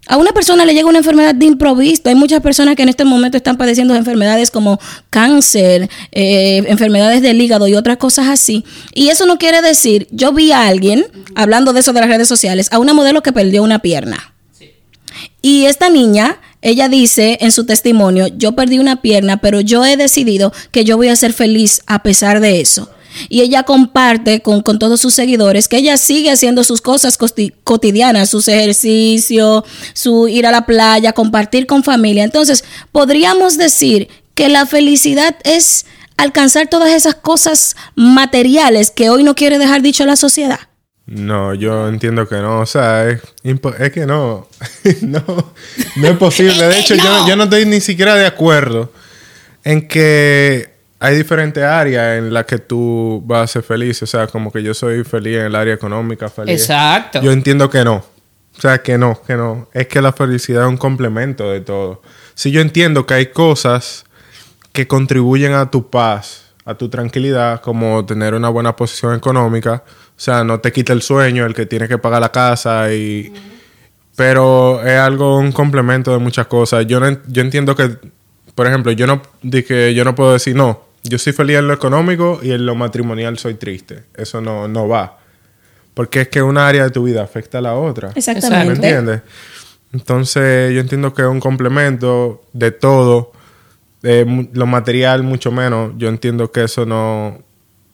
A 0.08 0.16
una 0.16 0.32
persona 0.32 0.64
le 0.64 0.72
llega 0.72 0.88
una 0.88 0.98
enfermedad 0.98 1.34
de 1.34 1.44
improviso. 1.44 2.00
Hay 2.06 2.14
muchas 2.14 2.40
personas 2.40 2.76
que 2.76 2.82
en 2.82 2.88
este 2.88 3.04
momento 3.04 3.36
están 3.36 3.58
padeciendo 3.58 3.92
de 3.92 3.98
enfermedades 3.98 4.50
como 4.50 4.80
cáncer, 5.10 5.90
eh, 6.12 6.64
enfermedades 6.66 7.20
del 7.20 7.40
hígado 7.40 7.68
y 7.68 7.74
otras 7.74 7.98
cosas 7.98 8.26
así. 8.28 8.64
Y 8.94 9.10
eso 9.10 9.26
no 9.26 9.36
quiere 9.36 9.60
decir, 9.60 10.08
yo 10.10 10.32
vi 10.32 10.50
a 10.50 10.66
alguien, 10.66 11.06
hablando 11.34 11.74
de 11.74 11.80
eso 11.80 11.92
de 11.92 12.00
las 12.00 12.08
redes 12.08 12.26
sociales, 12.26 12.68
a 12.72 12.78
una 12.78 12.94
modelo 12.94 13.22
que 13.22 13.32
perdió 13.32 13.62
una 13.62 13.80
pierna. 13.80 14.32
Y 15.42 15.66
esta 15.66 15.90
niña, 15.90 16.40
ella 16.62 16.88
dice 16.88 17.36
en 17.42 17.52
su 17.52 17.66
testimonio, 17.66 18.28
yo 18.28 18.52
perdí 18.52 18.78
una 18.78 19.02
pierna, 19.02 19.36
pero 19.36 19.60
yo 19.60 19.84
he 19.84 19.98
decidido 19.98 20.54
que 20.72 20.86
yo 20.86 20.96
voy 20.96 21.08
a 21.08 21.16
ser 21.16 21.34
feliz 21.34 21.82
a 21.86 22.02
pesar 22.02 22.40
de 22.40 22.62
eso. 22.62 22.88
Y 23.28 23.40
ella 23.40 23.62
comparte 23.62 24.40
con, 24.40 24.62
con 24.62 24.78
todos 24.78 25.00
sus 25.00 25.14
seguidores 25.14 25.68
que 25.68 25.78
ella 25.78 25.96
sigue 25.96 26.30
haciendo 26.30 26.64
sus 26.64 26.80
cosas 26.80 27.18
cotidianas, 27.64 28.30
sus 28.30 28.48
ejercicios, 28.48 29.64
su 29.92 30.28
ir 30.28 30.46
a 30.46 30.50
la 30.50 30.66
playa, 30.66 31.12
compartir 31.12 31.66
con 31.66 31.84
familia. 31.84 32.24
Entonces, 32.24 32.64
podríamos 32.92 33.56
decir 33.56 34.08
que 34.34 34.48
la 34.48 34.66
felicidad 34.66 35.36
es 35.44 35.86
alcanzar 36.16 36.68
todas 36.68 36.92
esas 36.92 37.14
cosas 37.14 37.76
materiales 37.94 38.90
que 38.90 39.10
hoy 39.10 39.24
no 39.24 39.34
quiere 39.34 39.58
dejar 39.58 39.82
dicho 39.82 40.04
la 40.04 40.16
sociedad. 40.16 40.60
No, 41.06 41.54
yo 41.54 41.88
entiendo 41.88 42.28
que 42.28 42.36
no. 42.36 42.60
O 42.60 42.66
sea, 42.66 43.08
es, 43.08 43.22
que 43.92 44.04
no. 44.04 44.46
no. 45.00 45.54
No 45.96 46.08
es 46.08 46.16
posible. 46.18 46.68
De 46.68 46.78
hecho, 46.78 46.94
yo 46.94 47.34
no 47.34 47.44
estoy 47.44 47.64
ni 47.64 47.80
siquiera 47.80 48.14
de 48.14 48.26
acuerdo 48.26 48.92
en 49.64 49.88
que 49.88 50.77
hay 51.00 51.16
diferentes 51.16 51.62
áreas 51.62 52.18
en 52.18 52.32
las 52.32 52.44
que 52.44 52.58
tú 52.58 53.22
vas 53.24 53.44
a 53.44 53.46
ser 53.46 53.62
feliz. 53.62 54.02
O 54.02 54.06
sea, 54.06 54.26
como 54.26 54.50
que 54.50 54.62
yo 54.62 54.74
soy 54.74 55.04
feliz 55.04 55.38
en 55.38 55.46
el 55.46 55.54
área 55.54 55.74
económica, 55.74 56.28
feliz. 56.28 56.60
Exacto. 56.60 57.20
Yo 57.22 57.32
entiendo 57.32 57.70
que 57.70 57.84
no. 57.84 57.96
O 57.96 58.60
sea, 58.60 58.78
que 58.78 58.98
no, 58.98 59.20
que 59.22 59.34
no. 59.34 59.68
Es 59.72 59.86
que 59.86 60.02
la 60.02 60.12
felicidad 60.12 60.64
es 60.64 60.68
un 60.68 60.76
complemento 60.76 61.50
de 61.50 61.60
todo. 61.60 62.02
Si 62.34 62.50
yo 62.50 62.60
entiendo 62.60 63.06
que 63.06 63.14
hay 63.14 63.26
cosas 63.26 64.04
que 64.72 64.88
contribuyen 64.88 65.52
a 65.52 65.70
tu 65.70 65.88
paz, 65.88 66.46
a 66.64 66.74
tu 66.74 66.88
tranquilidad, 66.88 67.60
como 67.60 68.04
tener 68.04 68.34
una 68.34 68.48
buena 68.48 68.74
posición 68.74 69.14
económica. 69.14 69.84
O 69.86 70.20
sea, 70.20 70.42
no 70.42 70.60
te 70.60 70.72
quita 70.72 70.92
el 70.92 71.02
sueño 71.02 71.46
el 71.46 71.54
que 71.54 71.66
tiene 71.66 71.88
que 71.88 71.98
pagar 71.98 72.20
la 72.20 72.32
casa 72.32 72.92
y... 72.92 73.32
Pero 74.16 74.82
es 74.84 74.98
algo, 74.98 75.38
un 75.38 75.52
complemento 75.52 76.12
de 76.12 76.18
muchas 76.18 76.48
cosas. 76.48 76.84
Yo, 76.88 76.98
no 76.98 77.18
yo 77.28 77.40
entiendo 77.40 77.76
que, 77.76 77.96
por 78.56 78.66
ejemplo, 78.66 78.90
yo 78.90 79.06
no, 79.06 79.22
dije, 79.42 79.94
yo 79.94 80.04
no 80.04 80.16
puedo 80.16 80.32
decir, 80.32 80.56
no, 80.56 80.87
yo 81.08 81.18
soy 81.18 81.32
feliz 81.32 81.56
en 81.56 81.68
lo 81.68 81.74
económico 81.74 82.40
y 82.42 82.52
en 82.52 82.66
lo 82.66 82.74
matrimonial 82.74 83.38
soy 83.38 83.54
triste. 83.54 84.04
Eso 84.14 84.40
no, 84.40 84.68
no 84.68 84.88
va. 84.88 85.18
Porque 85.94 86.22
es 86.22 86.28
que 86.28 86.42
una 86.42 86.68
área 86.68 86.84
de 86.84 86.90
tu 86.90 87.04
vida 87.04 87.22
afecta 87.22 87.58
a 87.58 87.60
la 87.60 87.74
otra. 87.74 88.12
Exactamente. 88.14 88.66
¿Me 88.66 88.74
entiendes? 88.74 89.22
Entonces, 89.92 90.72
yo 90.72 90.80
entiendo 90.80 91.14
que 91.14 91.22
es 91.22 91.28
un 91.28 91.40
complemento 91.40 92.42
de 92.52 92.70
todo. 92.70 93.32
Eh, 94.02 94.48
lo 94.52 94.66
material, 94.66 95.22
mucho 95.22 95.50
menos. 95.50 95.92
Yo 95.96 96.08
entiendo 96.08 96.52
que 96.52 96.64
eso 96.64 96.86
no, 96.86 97.42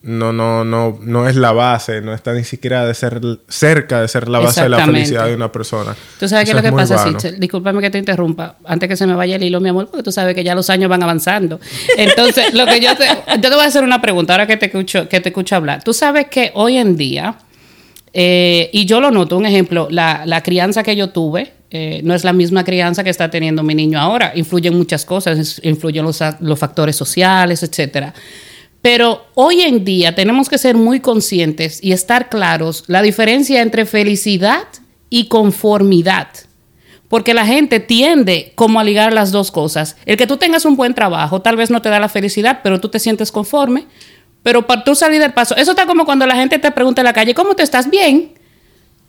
no, 0.05 0.35
no, 0.35 0.65
no, 0.65 0.99
no 1.01 1.27
es 1.27 1.35
la 1.35 1.53
base, 1.53 2.03
no 2.03 2.13
está 2.13 2.35
ni 2.35 2.45
siquiera 2.45 2.85
de 2.87 2.93
ser 2.93 3.21
cerca 3.49 4.03
de 4.03 4.09
ser 4.09 4.29
la 4.29 4.39
base 4.39 4.63
de 4.63 4.69
la 4.69 4.85
felicidad 4.85 5.27
de 5.27 5.35
una 5.35 5.51
persona. 5.51 5.97
Tú 6.21 6.29
sabes 6.29 6.45
qué 6.45 6.51
es 6.51 6.57
lo 6.57 6.63
que 6.63 6.73
pasa. 6.73 6.99
Sichel. 6.99 7.41
Discúlpame 7.41 7.81
que 7.81 7.89
te 7.89 7.99
interrumpa, 7.99 8.57
antes 8.67 8.89
que 8.89 8.97
se 8.97 9.07
me 9.07 9.15
vaya 9.15 9.37
el 9.37 9.43
hilo, 9.43 9.61
mi 9.61 9.71
amor, 9.71 9.89
porque 9.89 10.03
tú 10.03 10.13
sabes 10.13 10.35
que 10.35 10.45
ya 10.45 10.55
los 10.55 10.69
años 10.69 10.91
van 10.91 11.03
avanzando. 11.03 11.59
Entonces, 11.97 12.53
lo 12.53 12.67
que 12.67 12.81
yo 12.81 12.95
te, 12.97 13.07
yo 13.07 13.41
te 13.41 13.51
voy 13.51 13.65
a 13.65 13.69
hacer 13.69 13.83
una 13.83 14.03
pregunta 14.03 14.35
ahora 14.35 14.47
que 14.47 14.59
te 14.59 14.67
escucho, 14.67 15.09
que 15.09 15.21
te 15.21 15.31
escucho 15.31 15.57
hablar. 15.57 15.83
Tú 15.83 15.95
sabes 15.95 16.27
que 16.27 16.53
hoy 16.55 16.77
en 16.77 16.99
día, 16.99 17.37
eh, 18.13 18.69
y 18.75 18.85
yo 18.85 19.01
lo 19.01 19.11
noto, 19.11 19.39
un 19.39 19.47
ejemplo, 19.47 19.89
la, 19.91 20.25
la 20.27 20.43
crianza 20.43 20.83
que 20.83 20.97
yo 20.97 21.11
tuve 21.11 21.53
eh, 21.71 22.03
no 22.05 22.15
es 22.15 22.23
la 22.23 22.33
misma 22.33 22.63
crianza 22.63 23.03
que 23.03 23.11
está 23.11 23.31
teniendo 23.31 23.63
mi 23.63 23.75
niño 23.75 23.99
ahora. 23.99 24.33
Influyen 24.37 24.77
muchas 24.77 25.05
cosas, 25.05 25.61
influyen 25.65 26.05
los, 26.05 26.21
los 26.39 26.59
factores 26.59 26.95
sociales, 26.95 27.65
etcétera. 27.65 28.15
Pero 28.85 29.25
hoy 29.33 29.63
en 29.63 29.83
día 29.83 30.15
tenemos 30.15 30.51
que 30.51 30.59
ser 30.59 30.77
muy 30.77 31.01
conscientes 31.01 31.83
y 31.83 31.93
estar 31.93 32.29
claros 32.29 32.85
la 32.87 33.01
diferencia 33.01 33.63
entre 33.63 33.87
felicidad 33.87 34.65
y 35.09 35.29
conformidad. 35.29 36.29
Porque 37.09 37.33
la 37.33 37.47
gente 37.47 37.81
tiende 37.81 38.53
como 38.57 38.79
a 38.79 38.85
ligar 38.85 39.15
las 39.15 39.33
dos 39.33 39.51
cosas. 39.51 39.97
El 40.05 40.19
que 40.19 40.27
tú 40.27 40.37
tengas 40.37 40.67
un 40.67 40.77
buen 40.77 40.93
trabajo 40.93 41.41
tal 41.41 41.57
vez 41.57 41.71
no 41.71 41.81
te 41.81 41.89
da 41.89 41.99
la 41.99 42.11
felicidad, 42.11 42.61
pero 42.63 42.79
tú 42.79 42.91
te 42.91 42.99
sientes 42.99 43.33
conforme. 43.33 43.87
Pero 44.43 44.67
para 44.67 44.85
tú 44.85 44.95
salir 44.95 45.19
del 45.19 45.33
paso, 45.33 45.57
eso 45.57 45.71
está 45.71 45.87
como 45.87 46.05
cuando 46.05 46.27
la 46.27 46.37
gente 46.37 46.59
te 46.59 46.71
pregunta 46.71 47.01
en 47.01 47.07
la 47.07 47.15
calle, 47.15 47.33
¿cómo 47.33 47.55
te 47.55 47.63
estás 47.63 47.89
bien? 47.89 48.34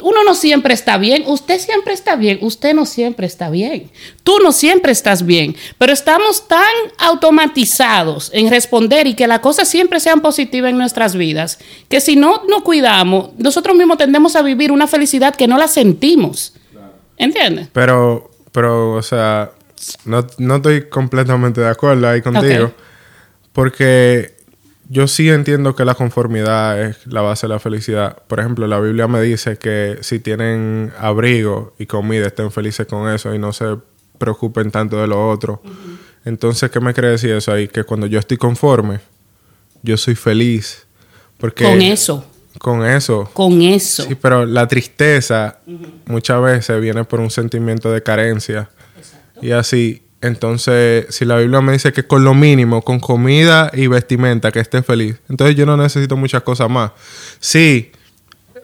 Uno 0.04 0.24
no 0.26 0.36
siempre 0.36 0.74
está 0.74 0.98
bien, 0.98 1.24
usted 1.26 1.58
siempre 1.58 1.94
está 1.94 2.16
bien, 2.16 2.40
usted 2.42 2.74
no 2.74 2.86
siempre 2.86 3.26
está 3.26 3.50
bien, 3.50 3.90
tú 4.24 4.40
no 4.44 4.52
siempre 4.52 4.92
estás 4.92 5.26
bien, 5.26 5.56
pero 5.78 5.94
estamos 5.94 6.48
tan 6.50 6.62
automatizados 6.98 8.30
en 8.34 8.50
responder 8.50 9.08
y 9.08 9.14
que 9.14 9.26
las 9.26 9.40
cosas 9.40 9.70
siempre 9.70 10.02
sean 10.02 10.20
positivas 10.20 10.72
en 10.72 10.78
nuestras 10.78 11.16
vidas, 11.16 11.60
que 11.88 12.02
si 12.02 12.18
no 12.18 12.44
nos 12.50 12.64
cuidamos, 12.64 13.30
nosotros 13.38 13.76
mismos 13.76 13.98
tendemos 13.98 14.36
a 14.36 14.42
vivir 14.42 14.72
una 14.72 14.86
felicidad 14.88 15.34
que 15.34 15.48
no 15.48 15.58
la 15.58 15.68
sentimos. 15.68 16.54
¿Entiendes? 17.18 17.70
Pero, 17.72 18.32
pero, 18.52 18.94
o 18.94 19.02
sea, 19.02 19.52
no, 20.04 20.28
no 20.38 20.58
estoy 20.58 20.90
completamente 20.90 21.62
de 21.62 21.70
acuerdo 21.70 22.08
ahí 22.08 22.22
contigo. 22.22 22.74
Porque 23.54 24.35
yo 24.88 25.08
sí 25.08 25.30
entiendo 25.30 25.76
que 25.76 25.86
la 25.86 25.96
conformidad 25.96 26.82
es 26.82 27.08
la 27.08 27.22
base 27.22 27.48
de 27.48 27.54
la 27.54 27.60
felicidad. 27.60 28.18
Por 28.28 28.40
ejemplo, 28.40 28.68
la 28.68 28.80
Biblia 28.80 29.08
me 29.08 29.22
dice 29.22 29.58
que 29.58 29.98
si 30.02 30.20
tienen 30.20 30.92
abrigo 31.00 31.74
y 31.80 31.86
comida, 31.86 32.28
estén 32.28 32.52
felices 32.52 32.86
con 32.86 33.10
eso 33.12 33.34
y 33.34 33.40
no 33.40 33.52
se 33.54 33.78
preocupen 34.18 34.72
tanto 34.72 35.00
de 35.02 35.08
lo 35.08 35.30
otro. 35.30 35.62
Entonces, 36.24 36.70
¿qué 36.72 36.80
me 36.80 36.94
quiere 36.94 37.10
decir 37.10 37.32
eso 37.32 37.52
ahí? 37.52 37.68
Que 37.68 37.84
cuando 37.84 38.08
yo 38.08 38.20
estoy 38.20 38.38
conforme, 38.38 39.00
yo 39.82 39.98
soy 39.98 40.16
feliz. 40.16 40.86
Porque 41.38 41.64
Con 41.66 41.82
eso, 41.82 42.26
Con 42.60 42.86
eso. 42.86 43.30
con 43.34 43.62
eso. 43.62 44.04
Sí, 44.04 44.16
pero 44.16 44.46
la 44.46 44.68
tristeza 44.68 45.60
muchas 46.06 46.42
veces 46.42 46.80
viene 46.80 47.04
por 47.04 47.20
un 47.20 47.30
sentimiento 47.30 47.92
de 47.92 48.02
carencia. 48.02 48.70
Y 49.42 49.52
así, 49.52 50.02
entonces, 50.26 51.06
si 51.10 51.26
la 51.26 51.38
Biblia 51.38 51.62
me 51.62 51.74
dice 51.74 51.94
que 51.94 52.04
con 52.08 52.24
lo 52.24 52.34
mínimo, 52.34 52.82
con 52.82 53.00
comida 53.00 53.70
y 53.74 53.88
vestimenta, 53.88 54.52
que 54.52 54.60
esté 54.60 54.82
feliz, 54.84 55.16
entonces 55.30 55.56
yo 55.56 55.66
no 55.66 55.78
necesito 55.78 56.18
muchas 56.18 56.44
cosas 56.44 56.70
más. 56.70 56.92
Sí, 57.40 57.92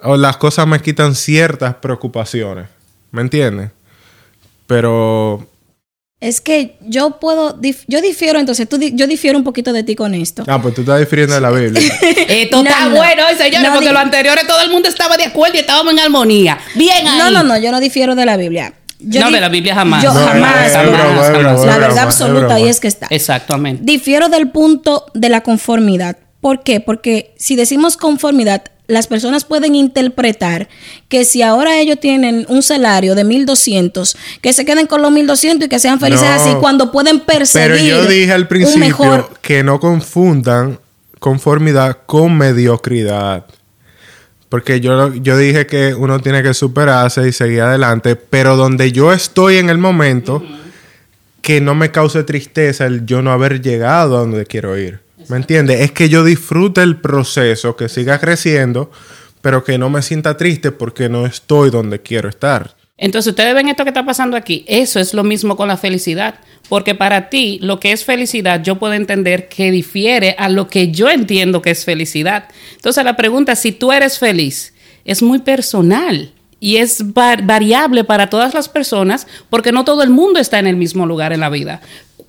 o 0.04 0.18
las 0.18 0.38
cosas 0.38 0.66
me 0.68 0.80
quitan 0.82 1.14
ciertas 1.16 1.76
preocupaciones, 1.76 2.68
¿me 3.12 3.22
entiendes? 3.22 3.70
Pero 4.68 5.48
Es 6.20 6.40
que 6.40 6.78
yo 6.82 7.20
puedo, 7.20 7.58
dif- 7.60 7.84
yo 7.88 8.00
difiero, 8.00 8.40
entonces 8.40 8.70
tú, 8.70 8.78
di- 8.78 8.94
yo 8.96 9.08
difiero 9.08 9.38
un 9.38 9.44
poquito 9.44 9.74
de 9.74 9.84
ti 9.84 9.96
con 9.96 10.14
esto. 10.14 10.44
Ah, 10.48 10.62
pues 10.62 10.76
tú 10.76 10.82
estás 10.82 11.00
difiriendo 11.00 11.34
de 11.36 11.42
la 11.42 11.50
Biblia. 11.50 11.82
Esto 12.28 12.62
No, 12.64 12.70
está 12.70 12.90
no. 12.90 12.96
bueno, 12.96 13.24
eh, 13.28 13.36
señores, 13.36 13.64
No 13.68 13.74
porque 13.74 13.88
di- 13.88 13.94
lo 13.94 14.00
anteriores 14.00 14.46
todo 14.48 14.62
el 14.62 14.70
mundo 14.70 14.88
estaba 14.88 15.18
de 15.18 15.24
acuerdo 15.26 15.56
y 15.58 15.62
estábamos 15.62 15.94
en 15.94 16.00
armonía. 16.00 16.60
Bien 16.76 17.08
ahí. 17.08 17.18
No, 17.18 17.32
no, 17.32 17.44
no, 17.44 17.58
yo 17.58 17.72
no 17.72 17.80
difiero 17.80 18.14
de 18.16 18.26
la 18.26 18.38
Biblia. 18.38 18.74
Yo 19.04 19.22
No, 19.22 19.32
de 19.32 19.42
la 19.42 19.50
Biblia 19.50 19.76
jamás. 19.76 20.04
Yo 20.04 20.14
No, 20.14 20.20
jamás, 20.20 20.72
jamás, 20.72 20.92
broma, 20.92 20.98
jamás. 21.08 21.30
broma, 21.32 21.66
La 21.66 21.78
verdad 21.78 21.88
broma, 21.90 22.02
absoluta 22.04 22.56
ahí 22.56 22.68
es 22.68 22.80
que 22.80 22.88
está. 22.88 23.08
Exactamente. 23.10 23.84
Difiero 23.84 24.30
del 24.30 24.50
punto 24.50 25.06
de 25.14 25.30
la 25.30 25.42
conformidad. 25.42 26.18
¿Por 26.40 26.64
qué? 26.64 26.80
Porque 26.80 27.34
si 27.38 27.56
decimos 27.56 27.98
conformidad, 27.98 28.64
las 28.88 29.08
personas 29.08 29.46
pueden 29.46 29.76
interpretar 29.76 30.68
que 31.08 31.24
si 31.24 31.42
ahora 31.42 31.80
ellos 31.80 32.00
tienen 32.00 32.46
un 32.50 32.62
salario 32.62 33.16
de 33.16 33.24
1200, 33.24 34.18
que 34.42 34.54
se 34.54 34.66
queden 34.66 34.88
con 34.88 35.02
los 35.02 35.12
1200 35.12 35.66
y 35.66 35.70
que 35.70 35.80
sean 35.80 36.00
felices 36.00 36.28
No, 36.28 36.36
así 36.36 36.54
cuando 36.60 36.92
pueden 36.92 37.22
perseguir 37.22 37.72
Pero 37.72 37.84
yo 37.84 38.06
dije 38.06 38.32
al 38.34 38.48
principio 38.48 38.80
mejor 38.80 39.30
que 39.42 39.64
no 39.64 39.80
confundan 39.80 40.80
conformidad 41.20 42.00
con 42.06 42.36
mediocridad. 42.38 43.46
Porque 44.52 44.82
yo, 44.82 45.14
yo 45.14 45.38
dije 45.38 45.66
que 45.66 45.96
uno 45.96 46.20
tiene 46.20 46.44
que 46.44 46.54
superarse 46.54 47.26
y 47.26 47.32
seguir 47.32 47.62
adelante, 47.62 48.18
pero 48.18 48.58
donde 48.58 48.92
yo 48.92 49.14
estoy 49.14 49.56
en 49.56 49.70
el 49.70 49.78
momento, 49.78 50.44
que 51.42 51.62
no 51.62 51.74
me 51.74 51.92
cause 51.92 52.26
tristeza 52.26 52.86
el 52.86 53.06
yo 53.06 53.22
no 53.22 53.32
haber 53.32 53.62
llegado 53.62 54.18
a 54.18 54.20
donde 54.20 54.46
quiero 54.46 54.78
ir. 54.78 55.00
¿Me 55.30 55.38
entiendes? 55.38 55.80
Es 55.80 55.94
que 55.94 56.10
yo 56.10 56.26
disfrute 56.26 56.82
el 56.82 56.98
proceso, 56.98 57.78
que 57.78 57.88
siga 57.88 58.20
creciendo, 58.20 58.92
pero 59.42 59.64
que 59.64 59.78
no 59.78 59.90
me 59.90 60.02
sienta 60.02 60.36
triste 60.36 60.74
porque 60.74 61.08
no 61.08 61.26
estoy 61.26 61.70
donde 61.70 62.02
quiero 62.02 62.28
estar. 62.28 62.76
Entonces, 63.02 63.32
ustedes 63.32 63.54
ven 63.56 63.68
esto 63.68 63.84
que 63.84 63.90
está 63.90 64.06
pasando 64.06 64.38
aquí. 64.38 64.64
Eso 64.68 65.00
es 65.00 65.14
lo 65.16 65.24
mismo 65.24 65.58
con 65.58 65.68
la 65.68 65.76
felicidad. 65.76 66.36
Porque 66.70 66.96
para 66.96 67.30
ti, 67.30 67.58
lo 67.62 67.80
que 67.80 67.92
es 67.92 68.06
felicidad, 68.06 68.62
yo 68.64 68.78
puedo 68.78 68.94
entender 68.94 69.50
que 69.50 69.72
difiere 69.72 70.36
a 70.38 70.48
lo 70.48 70.68
que 70.70 70.92
yo 70.92 71.10
entiendo 71.10 71.62
que 71.62 71.72
es 71.72 71.84
felicidad. 71.84 72.46
Entonces, 72.76 73.04
la 73.04 73.18
pregunta, 73.18 73.56
si 73.56 73.72
tú 73.74 73.92
eres 73.92 74.20
feliz, 74.20 74.74
es 75.04 75.22
muy 75.24 75.40
personal 75.40 76.32
y 76.60 76.78
es 76.78 77.04
va- 77.04 77.38
variable 77.44 78.04
para 78.04 78.30
todas 78.30 78.54
las 78.54 78.70
personas 78.70 79.26
porque 79.50 79.72
no 79.72 79.84
todo 79.84 80.04
el 80.04 80.12
mundo 80.12 80.40
está 80.40 80.60
en 80.60 80.68
el 80.68 80.78
mismo 80.78 81.08
lugar 81.08 81.34
en 81.34 81.40
la 81.40 81.50
vida. 81.50 81.82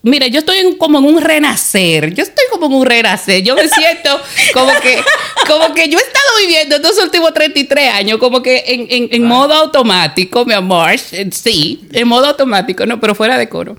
Mire, 0.04 0.30
yo 0.30 0.40
estoy 0.40 0.58
en- 0.58 0.74
como 0.76 0.98
en 0.98 1.04
un 1.04 1.20
renacer. 1.20 2.12
Yo 2.12 2.22
estoy 2.24 2.44
como 2.50 2.66
en 2.66 2.72
un 2.72 2.84
renacer. 2.86 3.42
Yo 3.42 3.54
me 3.54 3.68
siento 3.68 4.20
como 4.52 4.72
que, 4.80 4.98
como 5.46 5.72
que 5.74 5.88
yo 5.88 5.98
he 5.98 6.02
estado 6.02 6.36
viviendo 6.40 6.76
estos 6.76 6.98
últimos 7.02 7.32
33 7.32 7.92
años, 7.94 8.18
como 8.18 8.42
que 8.42 8.64
en, 8.66 8.86
en- 8.90 9.08
en 9.12 9.24
modo 9.24 9.54
automático, 9.54 10.44
mi 10.44 10.54
amor. 10.54 10.98
Sí, 10.98 11.84
en 11.92 12.08
modo 12.08 12.26
automático, 12.26 12.84
no, 12.84 12.98
pero 13.00 13.14
fuera 13.14 13.38
de 13.38 13.48
coro. 13.48 13.76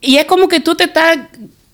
Y 0.00 0.16
es 0.16 0.24
como 0.24 0.48
que 0.48 0.60
tú 0.60 0.74
te 0.74 0.84
estás 0.84 1.18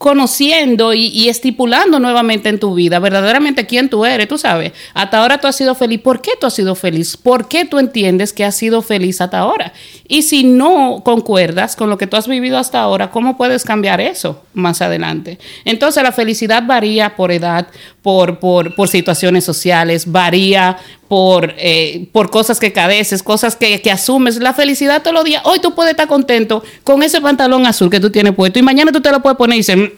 conociendo 0.00 0.94
y, 0.94 1.28
estipulando 1.28 2.00
nuevamente 2.00 2.48
en 2.48 2.58
tu 2.58 2.72
vida 2.74 2.98
verdaderamente 3.00 3.66
quién 3.66 3.90
tú 3.90 4.06
eres, 4.06 4.28
tú 4.28 4.38
sabes. 4.38 4.72
Hasta 4.94 5.18
ahora 5.18 5.36
tú 5.36 5.46
has 5.46 5.56
sido 5.56 5.74
feliz. 5.74 6.00
¿Por 6.00 6.22
qué 6.22 6.30
tú 6.40 6.46
has 6.46 6.54
sido 6.54 6.74
feliz? 6.74 7.18
¿Por 7.18 7.48
qué 7.48 7.66
tú 7.66 7.78
entiendes 7.78 8.32
que 8.32 8.46
has 8.46 8.54
sido 8.54 8.80
feliz 8.80 9.20
hasta 9.20 9.40
ahora? 9.40 9.74
Y 10.08 10.22
si 10.22 10.42
no 10.42 11.02
concuerdas 11.04 11.76
con 11.76 11.90
lo 11.90 11.98
que 11.98 12.06
tú 12.06 12.16
has 12.16 12.28
vivido 12.28 12.56
hasta 12.56 12.80
ahora, 12.80 13.10
¿cómo 13.10 13.36
puedes 13.36 13.62
cambiar 13.62 14.00
eso 14.00 14.42
más 14.54 14.80
adelante? 14.80 15.38
Entonces 15.66 16.02
la 16.02 16.12
felicidad 16.12 16.62
varía 16.66 17.14
por 17.14 17.30
edad, 17.30 17.66
por, 18.00 18.38
por, 18.38 18.74
por 18.74 18.88
situaciones 18.88 19.44
sociales, 19.44 20.10
varía 20.10 20.78
por, 21.10 21.54
eh, 21.58 22.06
por 22.12 22.30
cosas 22.30 22.60
que 22.60 22.72
cadeces, 22.72 23.24
cosas 23.24 23.56
que, 23.56 23.82
que 23.82 23.90
asumes. 23.90 24.36
La 24.36 24.54
felicidad 24.54 25.02
todos 25.02 25.12
los 25.12 25.24
días. 25.24 25.42
Hoy 25.44 25.58
tú 25.58 25.74
puedes 25.74 25.90
estar 25.90 26.06
contento 26.06 26.62
con 26.84 27.02
ese 27.02 27.20
pantalón 27.20 27.66
azul 27.66 27.90
que 27.90 27.98
tú 27.98 28.10
tienes 28.10 28.32
puesto 28.32 28.60
y 28.60 28.62
mañana 28.62 28.92
tú 28.92 29.00
te 29.00 29.10
lo 29.10 29.20
puedes 29.20 29.36
poner 29.36 29.56
y 29.56 29.58
dices, 29.58 29.76
"Mm, 29.76 29.88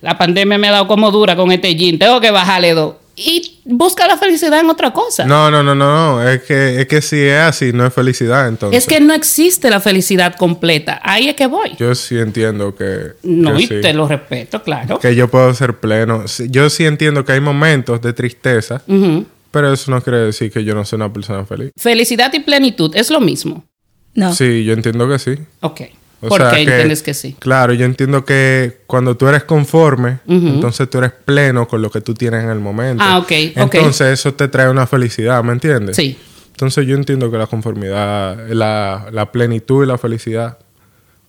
la 0.00 0.16
pandemia 0.16 0.56
me 0.56 0.68
ha 0.68 0.70
dado 0.72 0.88
como 0.88 1.10
dura 1.10 1.36
con 1.36 1.52
este 1.52 1.74
jean, 1.74 1.98
tengo 1.98 2.18
que 2.18 2.30
bajarle 2.30 2.72
dos. 2.72 2.94
Y 3.14 3.60
busca 3.66 4.06
la 4.06 4.16
felicidad 4.16 4.58
en 4.58 4.70
otra 4.70 4.90
cosa. 4.90 5.26
No, 5.26 5.50
no, 5.50 5.62
no, 5.62 5.74
no, 5.74 6.16
no. 6.16 6.26
Es 6.28 6.42
que, 6.44 6.80
es 6.80 6.86
que 6.88 7.02
si 7.02 7.20
es 7.20 7.38
así, 7.40 7.74
no 7.74 7.86
es 7.86 7.92
felicidad, 7.92 8.48
entonces. 8.48 8.78
es 8.78 8.88
que 8.88 9.00
no 9.00 9.12
existe 9.12 9.68
la 9.68 9.80
felicidad 9.80 10.34
completa. 10.34 10.98
Ahí 11.04 11.28
es 11.28 11.34
que 11.36 11.46
voy. 11.46 11.72
Yo 11.78 11.94
sí 11.94 12.16
entiendo 12.18 12.74
que. 12.74 13.12
no, 13.22 13.54
que 13.54 13.62
y 13.62 13.66
sí. 13.66 13.80
te 13.82 13.92
lo 13.92 14.08
respeto, 14.08 14.62
claro. 14.62 14.98
Que 14.98 15.14
yo 15.14 15.28
puedo 15.28 15.52
ser 15.52 15.76
pleno. 15.76 16.24
Yo 16.48 16.70
sí 16.70 16.86
entiendo 16.86 17.24
que 17.26 17.32
hay 17.32 17.40
momentos 17.40 18.00
de 18.00 18.14
tristeza, 18.14 18.80
Ujú. 18.88 19.26
Pero 19.54 19.72
eso 19.72 19.88
no 19.92 20.02
quiere 20.02 20.18
decir 20.18 20.50
que 20.50 20.64
yo 20.64 20.74
no 20.74 20.84
sea 20.84 20.96
una 20.96 21.12
persona 21.12 21.44
feliz. 21.44 21.70
Felicidad 21.76 22.32
y 22.34 22.40
plenitud 22.40 22.90
es 22.96 23.08
lo 23.08 23.20
mismo. 23.20 23.64
No. 24.12 24.34
Sí, 24.34 24.64
yo 24.64 24.72
entiendo 24.72 25.08
que 25.08 25.20
sí. 25.20 25.38
Ok. 25.60 25.82
O 26.22 26.28
¿Por 26.28 26.40
sea 26.40 26.50
qué 26.50 26.62
entiendes 26.62 27.04
que 27.04 27.14
sí? 27.14 27.36
Claro, 27.38 27.72
yo 27.72 27.84
entiendo 27.84 28.24
que 28.24 28.80
cuando 28.88 29.16
tú 29.16 29.28
eres 29.28 29.44
conforme, 29.44 30.18
entonces 30.26 30.90
tú 30.90 30.98
eres 30.98 31.12
pleno 31.12 31.68
con 31.68 31.82
lo 31.82 31.90
que 31.90 32.00
tú 32.00 32.14
tienes 32.14 32.42
en 32.42 32.50
el 32.50 32.58
momento. 32.58 33.04
Ah, 33.06 33.18
ok. 33.18 33.30
Entonces 33.30 34.18
eso 34.18 34.34
te 34.34 34.48
trae 34.48 34.68
una 34.68 34.88
felicidad, 34.88 35.44
¿me 35.44 35.52
entiendes? 35.52 35.94
Sí. 35.94 36.18
Entonces 36.48 36.84
yo 36.84 36.96
entiendo 36.96 37.30
que 37.30 37.38
la 37.38 37.46
conformidad, 37.46 38.48
la, 38.48 39.06
la 39.12 39.30
plenitud 39.30 39.84
y 39.84 39.86
la 39.86 39.98
felicidad 39.98 40.58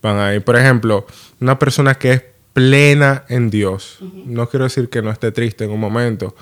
van 0.01 0.17
ahí. 0.17 0.39
Por 0.39 0.55
ejemplo, 0.55 1.05
una 1.39 1.59
persona 1.59 1.93
que 1.93 2.11
es 2.13 2.23
plena 2.53 3.23
en 3.29 3.51
Dios, 3.51 3.99
no 4.25 4.49
quiero 4.49 4.63
decir 4.63 4.89
que 4.89 5.03
no 5.03 5.11
esté 5.11 5.31
triste 5.31 5.65
en 5.65 5.71
un 5.71 5.79
momento, 5.79 6.35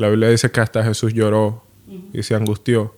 la 0.00 0.08
Biblia 0.08 0.28
dice 0.28 0.50
que 0.50 0.60
hasta 0.60 0.82
Jesús 0.82 1.12
lloró 1.12 1.64
y 2.12 2.22
se 2.22 2.34
angustió, 2.34 2.94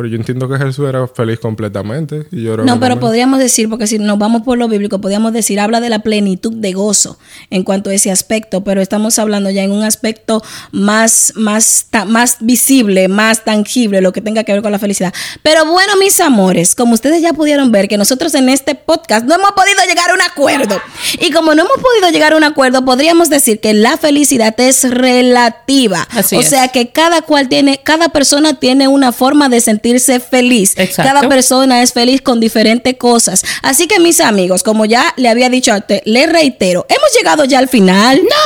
Pero 0.00 0.08
yo 0.08 0.16
entiendo 0.16 0.48
que 0.48 0.56
Jesús 0.56 0.88
era 0.88 1.06
feliz 1.08 1.38
completamente. 1.40 2.26
Y 2.32 2.44
yo 2.44 2.56
No, 2.56 2.80
pero 2.80 2.98
podríamos 2.98 3.38
decir, 3.38 3.68
porque 3.68 3.86
si 3.86 3.98
nos 3.98 4.18
vamos 4.18 4.40
por 4.40 4.56
lo 4.56 4.66
bíblico, 4.66 4.98
podríamos 4.98 5.34
decir, 5.34 5.60
habla 5.60 5.78
de 5.78 5.90
la 5.90 5.98
plenitud 5.98 6.54
de 6.54 6.72
gozo 6.72 7.18
en 7.50 7.64
cuanto 7.64 7.90
a 7.90 7.92
ese 7.92 8.10
aspecto, 8.10 8.64
pero 8.64 8.80
estamos 8.80 9.18
hablando 9.18 9.50
ya 9.50 9.62
en 9.62 9.72
un 9.72 9.82
aspecto 9.82 10.42
más, 10.72 11.34
más, 11.36 11.84
ta- 11.90 12.06
más 12.06 12.38
visible, 12.40 13.08
más 13.08 13.44
tangible, 13.44 14.00
lo 14.00 14.14
que 14.14 14.22
tenga 14.22 14.42
que 14.42 14.54
ver 14.54 14.62
con 14.62 14.72
la 14.72 14.78
felicidad. 14.78 15.12
Pero 15.42 15.66
bueno, 15.66 15.92
mis 15.98 16.18
amores, 16.20 16.74
como 16.74 16.94
ustedes 16.94 17.20
ya 17.20 17.34
pudieron 17.34 17.70
ver 17.70 17.86
que 17.86 17.98
nosotros 17.98 18.34
en 18.34 18.48
este 18.48 18.74
podcast 18.74 19.26
no 19.26 19.34
hemos 19.34 19.52
podido 19.52 19.80
llegar 19.86 20.08
a 20.08 20.14
un 20.14 20.22
acuerdo. 20.22 20.80
Y 21.20 21.30
como 21.30 21.54
no 21.54 21.60
hemos 21.66 21.76
podido 21.76 22.08
llegar 22.10 22.32
a 22.32 22.38
un 22.38 22.44
acuerdo, 22.44 22.86
podríamos 22.86 23.28
decir 23.28 23.60
que 23.60 23.74
la 23.74 23.98
felicidad 23.98 24.58
es 24.60 24.88
relativa. 24.88 26.08
Así 26.12 26.36
o 26.36 26.40
es. 26.40 26.48
sea 26.48 26.68
que 26.68 26.88
cada 26.88 27.20
cual 27.20 27.50
tiene, 27.50 27.82
cada 27.84 28.08
persona 28.08 28.54
tiene 28.58 28.88
una 28.88 29.12
forma 29.12 29.50
de 29.50 29.60
sentirse 29.98 30.20
feliz. 30.20 30.74
Exacto. 30.76 31.12
Cada 31.12 31.28
persona 31.28 31.82
es 31.82 31.92
feliz 31.92 32.20
con 32.22 32.38
diferentes 32.40 32.94
cosas. 32.96 33.42
Así 33.62 33.86
que 33.86 33.98
mis 33.98 34.20
amigos, 34.20 34.62
como 34.62 34.84
ya 34.84 35.12
le 35.16 35.28
había 35.28 35.48
dicho 35.48 35.72
a 35.72 35.78
usted, 35.78 36.00
le 36.04 36.26
reitero, 36.26 36.86
hemos 36.88 37.08
llegado 37.16 37.44
ya 37.44 37.58
al 37.58 37.68
final. 37.68 38.18
¡No! 38.22 38.36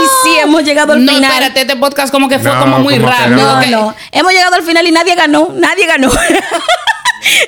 Ay, 0.00 0.06
sí, 0.24 0.30
hemos 0.38 0.62
llegado 0.64 0.92
al 0.92 1.04
No, 1.04 1.12
final. 1.14 1.30
espérate, 1.32 1.60
este 1.62 1.76
podcast 1.76 2.12
como 2.12 2.28
que 2.28 2.38
fue 2.38 2.50
No, 2.52 2.60
como 2.60 2.78
muy 2.80 2.96
como 2.96 3.08
rápido. 3.08 3.36
no. 3.36 3.52
No, 3.54 3.58
Ok. 3.60 3.66
no. 3.68 3.94
Hemos 4.12 4.32
llegado 4.32 4.54
al 4.56 4.62
final 4.62 4.86
y 4.86 4.90
nadie 4.92 5.14
ganó. 5.14 5.52
Nadie 5.54 5.86
ganó. 5.86 6.10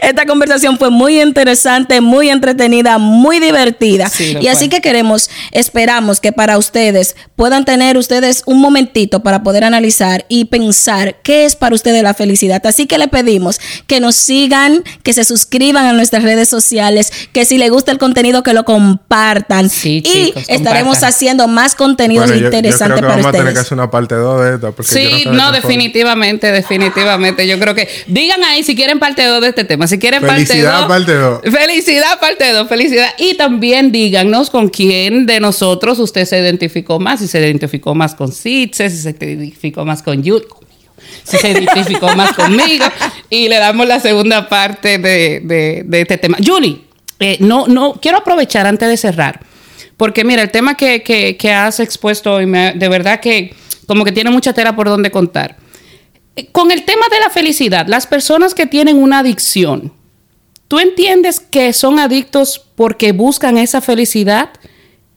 Esta 0.02 0.26
conversación 0.26 0.78
fue 0.78 0.90
muy 0.90 1.20
interesante, 1.20 2.00
muy 2.00 2.28
entretenida, 2.30 2.98
muy 2.98 3.38
divertida. 3.40 4.08
Sí, 4.08 4.36
y 4.40 4.48
así 4.48 4.68
que 4.68 4.80
queremos, 4.80 5.30
esperamos 5.52 6.20
que 6.20 6.32
para 6.32 6.58
ustedes 6.58 7.16
puedan 7.36 7.64
tener 7.64 7.96
ustedes 7.96 8.42
un 8.46 8.60
momentito 8.60 9.22
para 9.22 9.42
poder 9.42 9.64
analizar 9.64 10.24
y 10.28 10.46
pensar 10.46 11.16
qué 11.22 11.44
es 11.44 11.56
para 11.56 11.74
ustedes 11.74 12.02
la 12.02 12.14
felicidad. 12.14 12.64
Así 12.66 12.86
que 12.86 12.98
le 12.98 13.08
pedimos 13.08 13.60
que 13.86 14.00
nos 14.00 14.14
sigan, 14.16 14.82
que 15.02 15.12
se 15.12 15.24
suscriban 15.24 15.84
a 15.86 15.92
nuestras 15.92 16.22
redes 16.22 16.48
sociales, 16.48 17.12
que 17.32 17.44
si 17.44 17.58
les 17.58 17.70
gusta 17.70 17.92
el 17.92 17.98
contenido 17.98 18.42
que 18.42 18.52
lo 18.54 18.64
compartan. 18.64 19.70
Sí, 19.70 19.98
y 19.98 20.02
chicos, 20.02 20.44
estaremos 20.48 20.94
compartan. 20.96 21.08
haciendo 21.08 21.48
más 21.48 21.74
contenidos 21.74 22.26
Bueno, 22.26 22.40
yo, 22.40 22.44
yo 22.44 22.50
creo 22.50 22.58
interesantes 22.58 22.96
que 22.96 23.02
para 23.02 23.14
vamos 23.14 23.26
a 23.26 23.32
tener 23.32 23.46
ustedes. 23.46 23.54
que 23.54 23.60
hacer 23.66 23.78
una 23.78 23.90
parte 23.90 24.14
2 24.14 24.60
de. 24.60 24.72
Porque 24.72 24.82
yo 24.82 25.18
Sí, 25.18 25.24
no, 25.26 25.30
forma. 25.32 25.52
definitivamente, 25.52 26.52
definitivamente. 26.52 27.46
Yo 27.46 27.58
creo 27.58 27.74
que 27.74 27.88
digan 28.06 28.42
ahí 28.44 28.62
si 28.62 28.74
quieren 28.74 28.98
parte 28.98 29.24
2 29.24 29.40
de 29.40 29.48
este 29.48 29.59
tema. 29.64 29.86
Si 29.86 29.98
quieren 29.98 30.22
Felicidad, 30.22 30.86
parte 30.88 31.12
parte 31.12 31.14
dos. 31.14 31.42
2. 31.42 31.54
Felicidad, 31.54 32.20
parte 32.20 32.52
2, 32.52 32.68
felicidad. 32.68 33.08
Y 33.18 33.34
también 33.34 33.92
díganos 33.92 34.50
con 34.50 34.68
quién 34.68 35.26
de 35.26 35.40
nosotros 35.40 35.98
usted 35.98 36.24
se 36.24 36.38
identificó 36.38 36.98
más. 36.98 37.20
Si 37.20 37.28
se 37.28 37.40
identificó 37.40 37.94
más 37.94 38.14
con 38.14 38.32
Sitze, 38.32 38.90
si 38.90 38.96
se 38.98 39.10
identificó 39.10 39.84
más 39.84 40.02
con 40.02 40.16
conmigo, 40.22 40.40
Si 41.24 41.36
se 41.36 41.50
identificó 41.50 42.08
más 42.16 42.32
conmigo. 42.32 42.84
Y 43.28 43.48
le 43.48 43.56
damos 43.58 43.86
la 43.86 44.00
segunda 44.00 44.48
parte 44.48 44.98
de, 44.98 45.40
de- 45.44 45.82
de 45.86 46.00
este 46.00 46.18
tema. 46.18 46.38
Julie, 46.44 46.80
eh, 47.18 47.36
no, 47.40 47.66
no, 47.66 47.94
quiero 48.00 48.18
aprovechar 48.18 48.66
antes 48.66 48.88
de 48.88 48.96
cerrar. 48.96 49.40
Porque 49.96 50.24
mira, 50.24 50.42
el 50.42 50.50
tema 50.50 50.76
que, 50.76 51.02
que- 51.02 51.36
que 51.36 51.52
has 51.52 51.80
expuesto 51.80 52.34
hoy, 52.34 52.46
me- 52.46 52.72
de 52.74 52.88
verdad 52.88 53.20
que 53.20 53.54
como 53.86 54.04
que 54.04 54.12
tiene 54.12 54.30
mucha 54.30 54.52
tela 54.52 54.74
por 54.76 54.88
donde 54.88 55.10
contar. 55.10 55.56
Eh, 56.36 56.46
Con 56.52 56.70
el 56.70 56.84
tema 56.84 57.06
de 57.10 57.20
la 57.20 57.30
felicidad, 57.30 57.86
las 57.86 58.06
personas 58.06 58.54
que 58.54 58.66
tienen 58.66 58.96
una 58.96 59.20
adicción, 59.20 59.92
¿tú 60.68 60.78
entiendes 60.78 61.40
que 61.40 61.72
son 61.72 61.98
adictos 61.98 62.64
porque 62.74 63.12
buscan 63.12 63.58
esa 63.58 63.80
felicidad? 63.80 64.50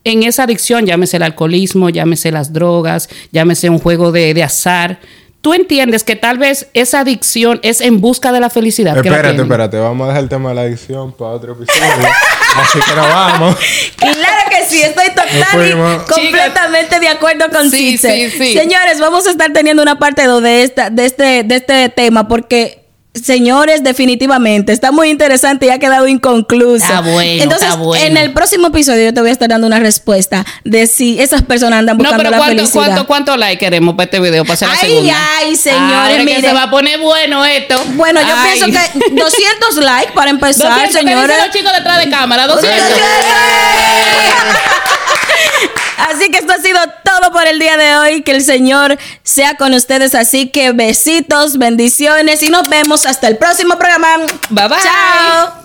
En 0.04 0.22
esa 0.22 0.42
adicción, 0.42 0.84
llámese 0.84 1.16
el 1.16 1.22
alcoholismo, 1.22 1.88
llámese 1.88 2.30
las 2.30 2.52
drogas, 2.52 3.08
llámese 3.32 3.70
un 3.70 3.78
juego 3.78 4.12
de, 4.12 4.34
de 4.34 4.42
azar. 4.42 5.00
¿Tú 5.44 5.52
entiendes 5.52 6.04
que 6.04 6.16
tal 6.16 6.38
vez 6.38 6.68
esa 6.72 7.00
adicción 7.00 7.60
es 7.62 7.82
en 7.82 8.00
busca 8.00 8.32
de 8.32 8.40
la 8.40 8.48
felicidad? 8.48 8.94
que 9.02 9.10
la 9.10 9.16
Espérate, 9.16 9.42
espérate. 9.42 9.76
Vamos 9.76 10.06
a 10.06 10.08
dejar 10.08 10.22
el 10.22 10.28
tema 10.30 10.48
de 10.48 10.54
la 10.54 10.60
adicción 10.62 11.12
para 11.12 11.32
otro 11.32 11.52
episodio. 11.52 11.82
Así 12.56 12.78
que 12.80 12.94
nos 12.96 13.06
vamos. 13.06 13.56
Claro 13.98 14.50
que 14.50 14.64
sí, 14.66 14.82
estoy 14.82 15.08
total 15.08 15.28
y 15.28 15.42
fuimos. 15.42 16.02
completamente 16.04 16.98
de 16.98 17.08
acuerdo 17.08 17.50
con 17.50 17.70
Sí, 17.70 17.98
sí, 17.98 18.30
sí. 18.30 18.54
Señores, 18.54 18.98
vamos 18.98 19.26
a 19.26 19.32
estar 19.32 19.52
teniendo 19.52 19.82
una 19.82 19.98
parte 19.98 20.24
2 20.24 20.42
de 20.42 20.62
esta, 20.62 20.88
de 20.88 21.04
este, 21.04 21.42
de 21.42 21.56
este 21.56 21.90
tema 21.90 22.26
porque. 22.26 22.83
Señores, 23.14 23.84
definitivamente 23.84 24.72
está 24.72 24.90
muy 24.90 25.08
interesante 25.08 25.66
y 25.66 25.70
ha 25.70 25.78
quedado 25.78 26.08
inconcluso. 26.08 26.84
Está 26.84 27.00
bueno, 27.00 27.44
Entonces, 27.44 27.68
está 27.68 27.80
bueno. 27.80 28.04
en 28.04 28.16
el 28.16 28.32
próximo 28.32 28.66
episodio 28.66 29.04
yo 29.04 29.14
te 29.14 29.20
voy 29.20 29.30
a 29.30 29.32
estar 29.32 29.48
dando 29.48 29.68
una 29.68 29.78
respuesta 29.78 30.44
de 30.64 30.88
si 30.88 31.20
esas 31.20 31.42
personas 31.42 31.78
andan 31.78 31.96
No, 31.96 32.02
buscando 32.02 32.18
pero 32.24 32.30
la 32.32 32.38
¿cuánto, 32.38 32.56
felicidad. 32.56 32.84
cuánto, 32.86 33.06
cuánto 33.06 33.36
like 33.36 33.64
queremos 33.64 33.94
para 33.94 34.06
este 34.06 34.18
video? 34.18 34.42
Para 34.44 34.54
hacer 34.54 34.66
la 34.68 34.74
Ay, 34.74 34.80
segunda. 34.90 35.14
ay, 35.38 35.56
señores, 35.56 36.16
que 36.18 36.24
miren. 36.24 36.40
se 36.42 36.52
va 36.52 36.64
a 36.64 36.70
poner 36.70 36.98
bueno 36.98 37.44
esto. 37.44 37.80
Bueno, 37.94 38.20
yo 38.20 38.34
Ay. 38.36 38.58
pienso 38.60 38.66
que 38.66 38.80
200 39.14 39.76
likes 39.76 40.12
para 40.12 40.30
empezar, 40.30 40.70
200, 40.70 40.80
¿qué 40.80 40.86
dicen 40.88 41.06
señores. 41.08 41.36
los 41.46 41.50
chicos 41.56 41.72
detrás 41.72 42.04
de 42.04 42.10
cámara, 42.10 42.48
200. 42.48 42.74
Así 45.96 46.30
que 46.30 46.38
esto 46.38 46.52
ha 46.52 46.58
sido 46.58 46.78
todo 47.04 47.32
por 47.32 47.46
el 47.46 47.58
día 47.58 47.76
de 47.76 47.96
hoy. 47.96 48.22
Que 48.22 48.32
el 48.32 48.42
Señor 48.42 48.98
sea 49.22 49.56
con 49.56 49.74
ustedes. 49.74 50.14
Así 50.14 50.48
que 50.48 50.72
besitos, 50.72 51.58
bendiciones 51.58 52.42
y 52.42 52.50
nos 52.50 52.68
vemos 52.68 53.06
hasta 53.06 53.28
el 53.28 53.36
próximo 53.36 53.76
programa. 53.76 54.16
Bye, 54.50 54.68
bye. 54.68 54.78
Chao. 54.82 55.63